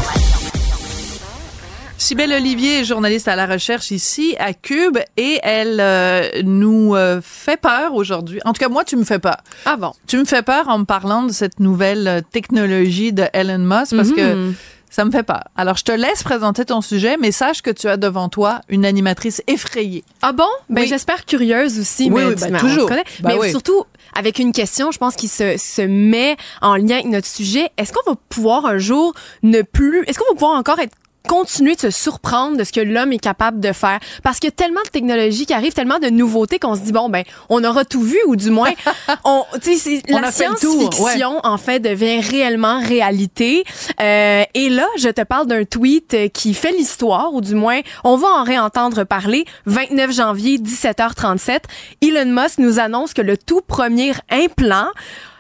[2.01, 7.21] Sybelle Olivier est journaliste à la recherche ici à Cube et elle euh, nous euh,
[7.21, 8.39] fait peur aujourd'hui.
[8.45, 9.39] En tout cas, moi, tu me fais peur.
[9.65, 9.93] Ah bon?
[10.07, 13.97] Tu me fais peur en me parlant de cette nouvelle euh, technologie de Elon Musk
[13.97, 14.55] parce que mhm.
[14.89, 15.43] ça me fait peur.
[15.57, 18.87] Alors, je te laisse présenter ton sujet, mais sache que tu as devant toi une
[18.87, 20.05] animatrice effrayée.
[20.23, 20.49] Ah bon?
[20.71, 22.11] Ben, j'espère curieuse aussi.
[22.13, 22.89] Oui, mais, ben, toujours.
[22.89, 23.83] Ben mais surtout,
[24.17, 27.71] avec une question, je pense, qui se, se met en lien avec notre sujet.
[27.77, 30.95] Est-ce qu'on va pouvoir un jour ne plus, est-ce qu'on va pouvoir encore être
[31.27, 33.99] continuer de se surprendre de ce que l'homme est capable de faire.
[34.23, 36.93] Parce qu'il y a tellement de technologies qui arrivent, tellement de nouveautés qu'on se dit,
[36.93, 38.73] bon, ben, on aura tout vu, ou du moins,
[39.25, 43.65] on, tu sais, On la science-fiction, en fait, devient réellement réalité.
[44.01, 47.81] Euh, et là, je te parle d'un tweet euh, qui fait l'histoire, ou du moins,
[48.05, 49.45] on va en réentendre parler.
[49.67, 51.61] 29 janvier, 17h37,
[52.03, 54.89] Elon Musk nous annonce que le tout premier implant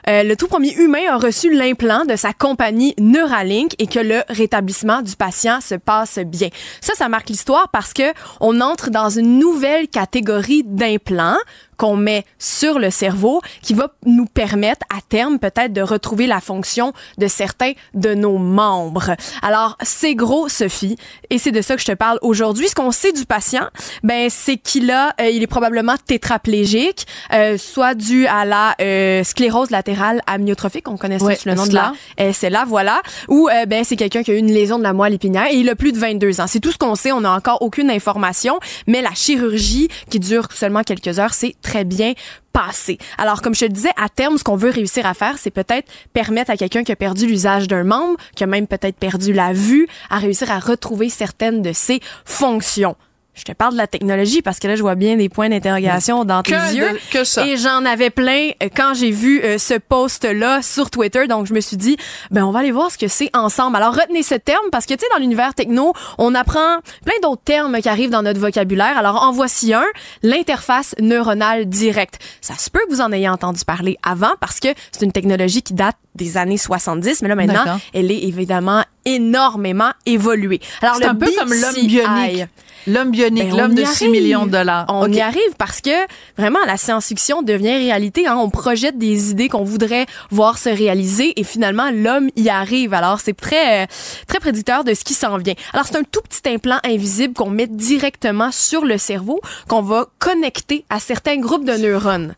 [0.08, 4.22] euh, le tout premier humain a reçu l'implant de sa compagnie Neuralink et que le
[4.28, 6.48] rétablissement du patient se passe bien.
[6.80, 11.36] Ça, ça marque l'histoire parce que on entre dans une nouvelle catégorie d'implants
[11.78, 16.40] qu'on met sur le cerveau qui va nous permettre à terme peut-être de retrouver la
[16.40, 19.16] fonction de certains de nos membres.
[19.40, 20.96] Alors, c'est gros, Sophie,
[21.30, 22.68] et c'est de ça que je te parle aujourd'hui.
[22.68, 23.68] Ce qu'on sait du patient,
[24.02, 29.24] ben c'est qu'il a, euh, il est probablement tétraplégique, euh, soit dû à la euh,
[29.24, 31.92] sclérose latérale amyotrophique, on connaît ça Ouais, sous le nom de la
[32.32, 34.92] c'est là, voilà, ou euh, ben c'est quelqu'un qui a eu une lésion de la
[34.92, 36.46] moelle épinière et il a plus de 22 ans.
[36.46, 37.12] C'est tout ce qu'on sait.
[37.12, 41.84] On n'a encore aucune information, mais la chirurgie qui dure seulement quelques heures, c'est très
[41.84, 42.14] bien
[42.52, 42.98] passé.
[43.18, 45.90] Alors, comme je te disais, à terme, ce qu'on veut réussir à faire, c'est peut-être
[46.14, 49.52] permettre à quelqu'un qui a perdu l'usage d'un membre, qui a même peut-être perdu la
[49.52, 52.96] vue, à réussir à retrouver certaines de ses fonctions.
[53.38, 56.24] Je te parle de la technologie parce que là, je vois bien des points d'interrogation
[56.24, 56.98] dans tes Que de- yeux.
[57.12, 57.46] que ça.
[57.46, 61.26] Et j'en avais plein euh, quand j'ai vu euh, ce post-là sur Twitter.
[61.28, 61.96] Donc, je me suis dit,
[62.30, 63.76] ben, on va aller voir ce que c'est ensemble.
[63.76, 67.42] Alors, retenez ce terme parce que, tu sais, dans l'univers techno, on apprend plein d'autres
[67.44, 68.98] termes qui arrivent dans notre vocabulaire.
[68.98, 69.84] Alors, en voici un,
[70.22, 72.18] l'interface neuronale directe.
[72.40, 75.62] Ça se peut que vous en ayez entendu parler avant parce que c'est une technologie
[75.62, 80.60] qui date des années 70, mais là, maintenant, elle est évidemment énormément évoluée.
[80.82, 82.46] Alors, C'est un peu comme l'homme bionique.
[82.88, 84.10] L'homme bionique, ben, l'homme de 6 arrive.
[84.10, 84.86] millions de dollars.
[84.88, 85.90] On y arrive parce que
[86.38, 88.26] vraiment la science-fiction devient réalité.
[88.26, 88.36] Hein.
[88.38, 92.94] On projette des idées qu'on voudrait voir se réaliser et finalement l'homme y arrive.
[92.94, 93.86] Alors c'est très euh,
[94.26, 95.54] très prédicteur de ce qui s'en vient.
[95.74, 100.06] Alors c'est un tout petit implant invisible qu'on met directement sur le cerveau qu'on va
[100.18, 102.34] connecter à certains groupes de neurones.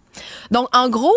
[0.51, 1.15] Donc en gros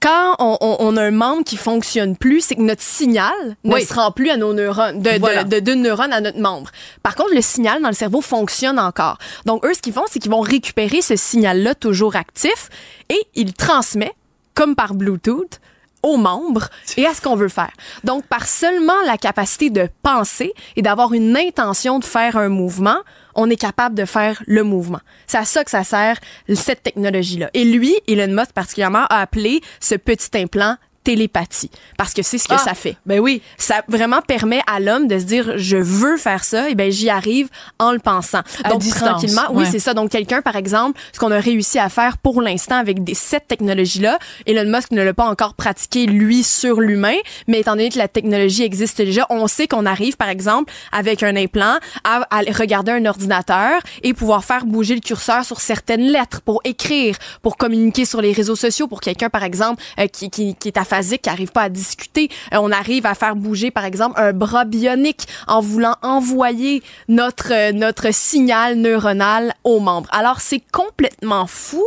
[0.00, 3.32] quand on, on- on a un membre qui fonctionne plus, c'est que notre signal
[3.64, 3.84] ne Oui.
[3.84, 5.44] se rend plus à nos neurones, de, de- Voilà.
[5.44, 6.70] de- neurone à notre membre.
[7.02, 9.18] Par contre, le signal dans le cerveau fonctionne encore.
[9.44, 12.68] Donc, eux, ce qu'ils font, c'est qu'ils vont récupérer ce signal-là toujours actif
[13.08, 14.14] et ils transmettent,
[14.54, 15.60] comme par Bluetooth,
[16.04, 17.72] aux membres et à ce qu'on veut faire.
[18.04, 22.98] Donc, par seulement la capacité de penser et d'avoir une intention de faire un mouvement,
[23.38, 24.98] on est capable de faire le mouvement.
[25.28, 26.18] C'est à ça que ça sert,
[26.52, 27.50] cette technologie-là.
[27.54, 30.76] Et lui, Elon Musk particulièrement, a appelé ce petit implant
[31.08, 32.96] télépathie parce que c'est ce que Ah, ça fait.
[33.06, 33.40] Ben oui.
[33.56, 37.08] Ça vraiment permet à l'homme de se dire je veux faire ça et ben j'y
[37.08, 37.48] arrive
[37.78, 38.42] en le pensant.
[38.62, 39.94] À Donc distance, tranquillement, oui, c'est ça.
[39.94, 43.48] Donc quelqu'un par exemple, ce qu'on a réussi à faire pour l'instant avec des, cette
[43.48, 47.88] technologie là, Elon Musk ne l'a pas encore pratiqué lui sur l'humain, mais étant donné
[47.88, 52.26] que la technologie existe déjà, on sait qu'on arrive par exemple avec un implant à,
[52.30, 57.16] à regarder un ordinateur et pouvoir faire bouger le curseur sur certaines lettres pour écrire,
[57.40, 60.76] pour communiquer sur les réseaux sociaux pour quelqu'un par exemple euh, qui, qui, qui est
[61.02, 62.28] qui arrive pas à discuter.
[62.52, 67.52] Euh, on arrive à faire bouger par exemple un bras bionique en voulant envoyer notre
[67.52, 70.08] euh, notre signal neuronal aux membres.
[70.12, 71.84] Alors c'est complètement fou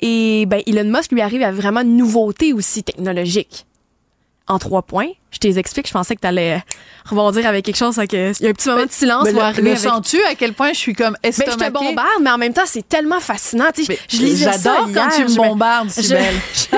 [0.00, 3.66] et ben Elon Musk lui arrive à vraiment une nouveauté aussi technologique.
[4.48, 5.88] En trois points, je les explique.
[5.88, 6.62] Je pensais que tu allais
[7.08, 7.96] rebondir avec quelque chose.
[7.96, 9.24] Il y a un petit moment de silence.
[9.24, 11.42] Mais va le, arriver le avec- sens-tu à quel point je suis comme ben, je
[11.42, 13.66] te bombarde, mais en même temps, c'est tellement fascinant.
[13.74, 16.34] Tu sais, je lisais ça J'adore quand hier, tu me bombardes, je- Sybelle.
[16.54, 16.76] je-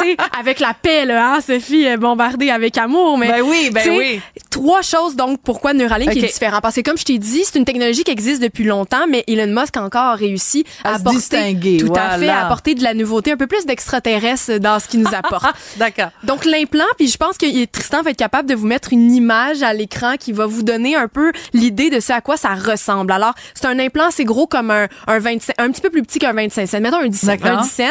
[0.00, 3.16] Tu sais, avec la paix, là, hein, Sophie, bombardée avec amour.
[3.16, 4.20] Mais, Ben oui, ben oui.
[4.50, 6.16] Trois choses, donc, pourquoi Neuralink Ok.
[6.16, 6.60] est différent?
[6.62, 9.46] Parce que, comme je t'ai dit, c'est une technologie qui existe depuis longtemps, mais Elon
[9.60, 12.40] Musk a encore réussi à, À se apporter, distinguer, tout à fait, voilà.
[12.40, 15.46] à apporter de la nouveauté, un peu plus d'extraterrestre dans ce qu'il nous apporte.
[15.76, 16.10] D'accord.
[16.22, 17.46] Donc l'implant, puis je pense que
[17.84, 20.96] Tristan va être capable de vous mettre une image à l'écran qui va vous donner
[20.96, 23.12] un peu l'idée de ce à quoi ça ressemble.
[23.12, 26.18] Alors c'est un implant, c'est gros comme un, un 25, un petit peu plus petit
[26.18, 26.80] qu'un 25 cents.
[26.80, 27.26] Mettons un 10 cents.
[27.26, 27.58] D'accord.
[27.58, 27.82] Un 10 cents.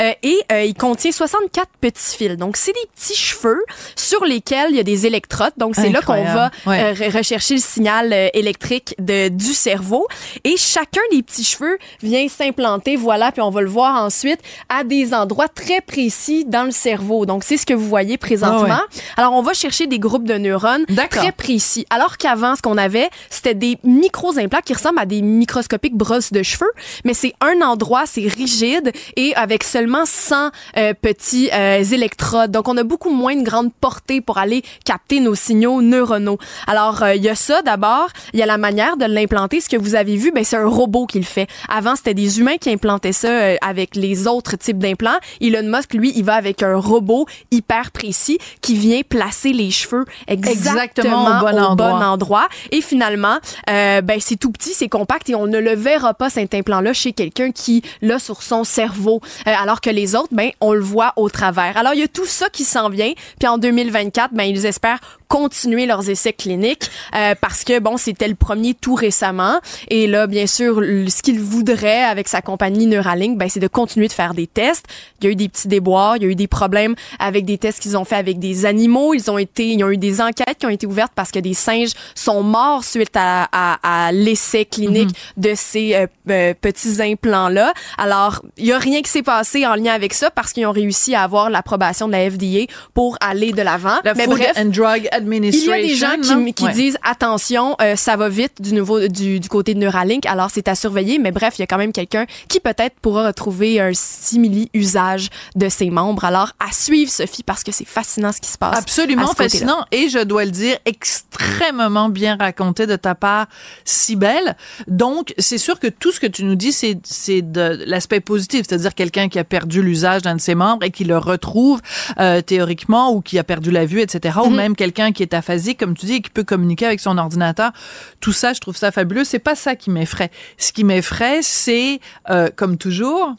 [0.00, 2.36] Euh, et euh, il contient 64 petits fils.
[2.36, 3.64] Donc c'est des petits cheveux
[3.96, 5.52] sur lesquels il y a des électrodes.
[5.56, 6.50] Donc c'est là qu'on va.
[6.66, 6.82] Ouais.
[6.82, 10.06] euh, re- rechercher le signal électrique de, du cerveau.
[10.44, 14.84] Et chacun des petits cheveux vient s'implanter, voilà, puis on va le voir ensuite, à
[14.84, 17.24] des endroits très précis dans le cerveau.
[17.24, 18.66] Donc, c'est ce que vous voyez présentement.
[18.70, 19.02] Ah ouais.
[19.16, 21.86] Alors, on va chercher des groupes de neurones très précis.
[21.90, 26.42] Alors qu'avant, ce qu'on avait, c'était des micros-implants qui ressemblent à des microscopiques brosses de
[26.42, 26.70] cheveux,
[27.04, 32.50] mais c'est un endroit, c'est rigide et avec seulement 100 euh, petits euh, électrodes.
[32.50, 36.38] Donc, on a beaucoup moins de grande portée pour aller capter nos signaux neuronaux.
[36.66, 38.08] Alors, euh, il y a ça d'abord.
[38.32, 39.60] Il y a la manière de l'implanter.
[39.60, 41.48] Ce que vous avez vu, ben, c'est un robot qui le fait.
[41.68, 45.18] Avant, c'était des humains qui implantaient ça euh, avec les autres types d'implants.
[45.40, 49.70] Elon Musk, lui, il va avec un robot hyper précis qui vient placer placer les
[49.70, 52.06] cheveux exactement, Exactement au bon endroit.
[52.08, 52.48] endroit.
[52.72, 56.30] Et finalement, euh, ben c'est tout petit, c'est compact et on ne le verra pas
[56.30, 60.50] cet implant-là chez quelqu'un qui l'a sur son cerveau, Euh, alors que les autres, ben
[60.60, 61.76] on le voit au travers.
[61.76, 63.12] Alors il y a tout ça qui s'en vient.
[63.38, 64.98] Puis en 2024, ben ils espèrent
[65.28, 69.60] continuer leurs essais cliniques euh, parce que bon c'était le premier tout récemment.
[69.88, 74.08] Et là bien sûr ce qu'ils voudraient avec sa compagnie Neuralink ben c'est de continuer
[74.08, 74.86] de faire des tests.
[75.20, 77.58] Il y a eu des petits déboires il y a eu des problèmes avec des
[77.58, 79.14] tests qu'ils ont fait avec des animaux.
[79.14, 81.54] Ils ont été ils ont eu des enquêtes qui ont été ouvertes parce que des
[81.54, 87.48] singes sont morts suite à, à, à l'essai clinique de ces euh, euh, petits implants
[87.48, 90.66] là alors il y a rien qui s'est passé en lien avec ça parce qu'ils
[90.66, 93.98] ont réussi à avoir l'approbation de la FDA pour aller de l'avant.
[94.04, 96.72] La mais bref and Drug il y a des gens qui, qui Ouais.
[96.72, 100.68] disent attention, euh, ça va vite du nouveau du, du côté de Neuralink, alors c'est
[100.68, 101.18] à surveiller.
[101.18, 105.28] Mais bref, il y a quand même quelqu'un qui peut-être pourra retrouver un simili usage
[105.56, 106.24] de ses membres.
[106.24, 108.78] Alors à suivre, Sophie, parce que c'est fascinant ce qui se passe.
[108.78, 113.46] Absolument fascinant et je dois le dire extrêmement bien raconté de ta part,
[113.84, 114.56] si belle.
[114.86, 118.64] Donc c'est sûr que tout ce que tu nous dis c'est c'est de l'aspect positif,
[118.68, 121.80] c'est-à-dire quelqu'un qui a perdu l'usage d'un de ses membres et qui le retrouve
[122.18, 124.38] euh, théoriquement ou qui a perdu la vue, etc.
[124.44, 124.56] Ou Mhm.
[124.56, 127.72] même quelqu'un qui est aphasique, comme tu dis, et qui peut communiquer avec son ordinateur.
[128.20, 129.24] Tout ça, je trouve ça fabuleux.
[129.24, 130.30] C'est pas ça qui m'effraie.
[130.56, 132.00] Ce qui m'effraie, c'est
[132.30, 133.34] euh, comme toujours.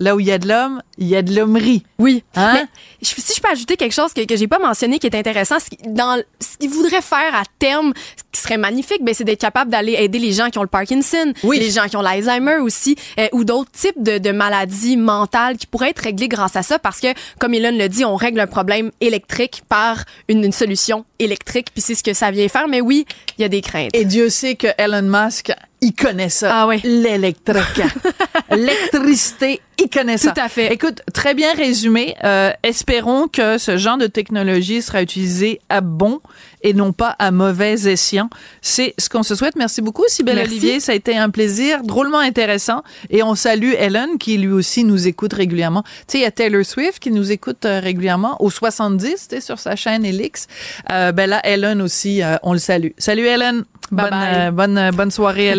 [0.00, 1.82] Là où il y a de l'homme, il y a de l'hommerie.
[1.98, 2.22] Oui.
[2.36, 2.52] Hein?
[2.54, 2.66] Mais
[3.02, 5.68] si je peux ajouter quelque chose que, que j'ai pas mentionné qui est intéressant, ce
[5.68, 10.20] qu'ils voudraient faire à terme, ce qui serait magnifique, ben, c'est d'être capable d'aller aider
[10.20, 13.72] les gens qui ont le Parkinson, les gens qui ont l'Alzheimer aussi, euh, ou d'autres
[13.72, 17.08] types de, de maladies mentales qui pourraient être réglées grâce à ça, parce que,
[17.40, 21.82] comme Elon le dit, on règle un problème électrique par une, une solution électrique, puis
[21.82, 22.68] c'est ce que ça vient faire.
[22.68, 23.06] Mais oui,
[23.38, 23.90] il y a des craintes.
[23.94, 26.50] Et Dieu sait que Elon Musk, il connaît ça.
[26.52, 26.80] Ah oui.
[26.82, 27.82] L'électrique.
[28.50, 30.32] L'électricité, il connaît ça.
[30.32, 30.72] Tout à fait.
[30.72, 32.16] Écoute, très bien résumé.
[32.24, 36.20] Euh, espérons que ce genre de technologie sera utilisé à bon
[36.62, 38.28] et non pas à mauvais escient.
[38.60, 39.54] C'est ce qu'on se souhaite.
[39.54, 40.52] Merci beaucoup, Sybelle Merci.
[40.52, 40.80] Olivier.
[40.80, 42.82] Ça a été un plaisir, drôlement intéressant.
[43.10, 45.82] Et on salue Ellen, qui lui aussi nous écoute régulièrement.
[45.82, 49.16] Tu sais, il y a Taylor Swift qui nous écoute euh, régulièrement au 70, tu
[49.28, 50.48] sais, sur sa chaîne Elix.
[50.90, 52.90] Euh, ben là, Ellen aussi, euh, on le salue.
[52.98, 53.64] Salut Ellen.
[53.90, 54.34] Bye bonne, bye.
[54.34, 55.54] euh, bonne, euh, bonne soirée.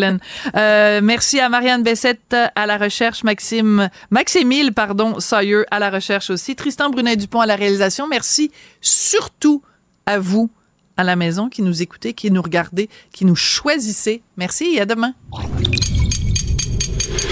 [0.56, 5.90] Euh, merci à Marianne Bessette euh, à la recherche, Maxime, Maximile, pardon, Sawyer à la
[5.90, 8.06] recherche aussi, Tristan Brunet-Dupont à la réalisation.
[8.08, 9.62] Merci surtout
[10.06, 10.50] à vous
[10.96, 14.22] à la maison qui nous écoutez, qui nous regardez, qui nous choisissez.
[14.36, 15.14] Merci et à demain.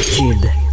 [0.00, 0.67] Kid.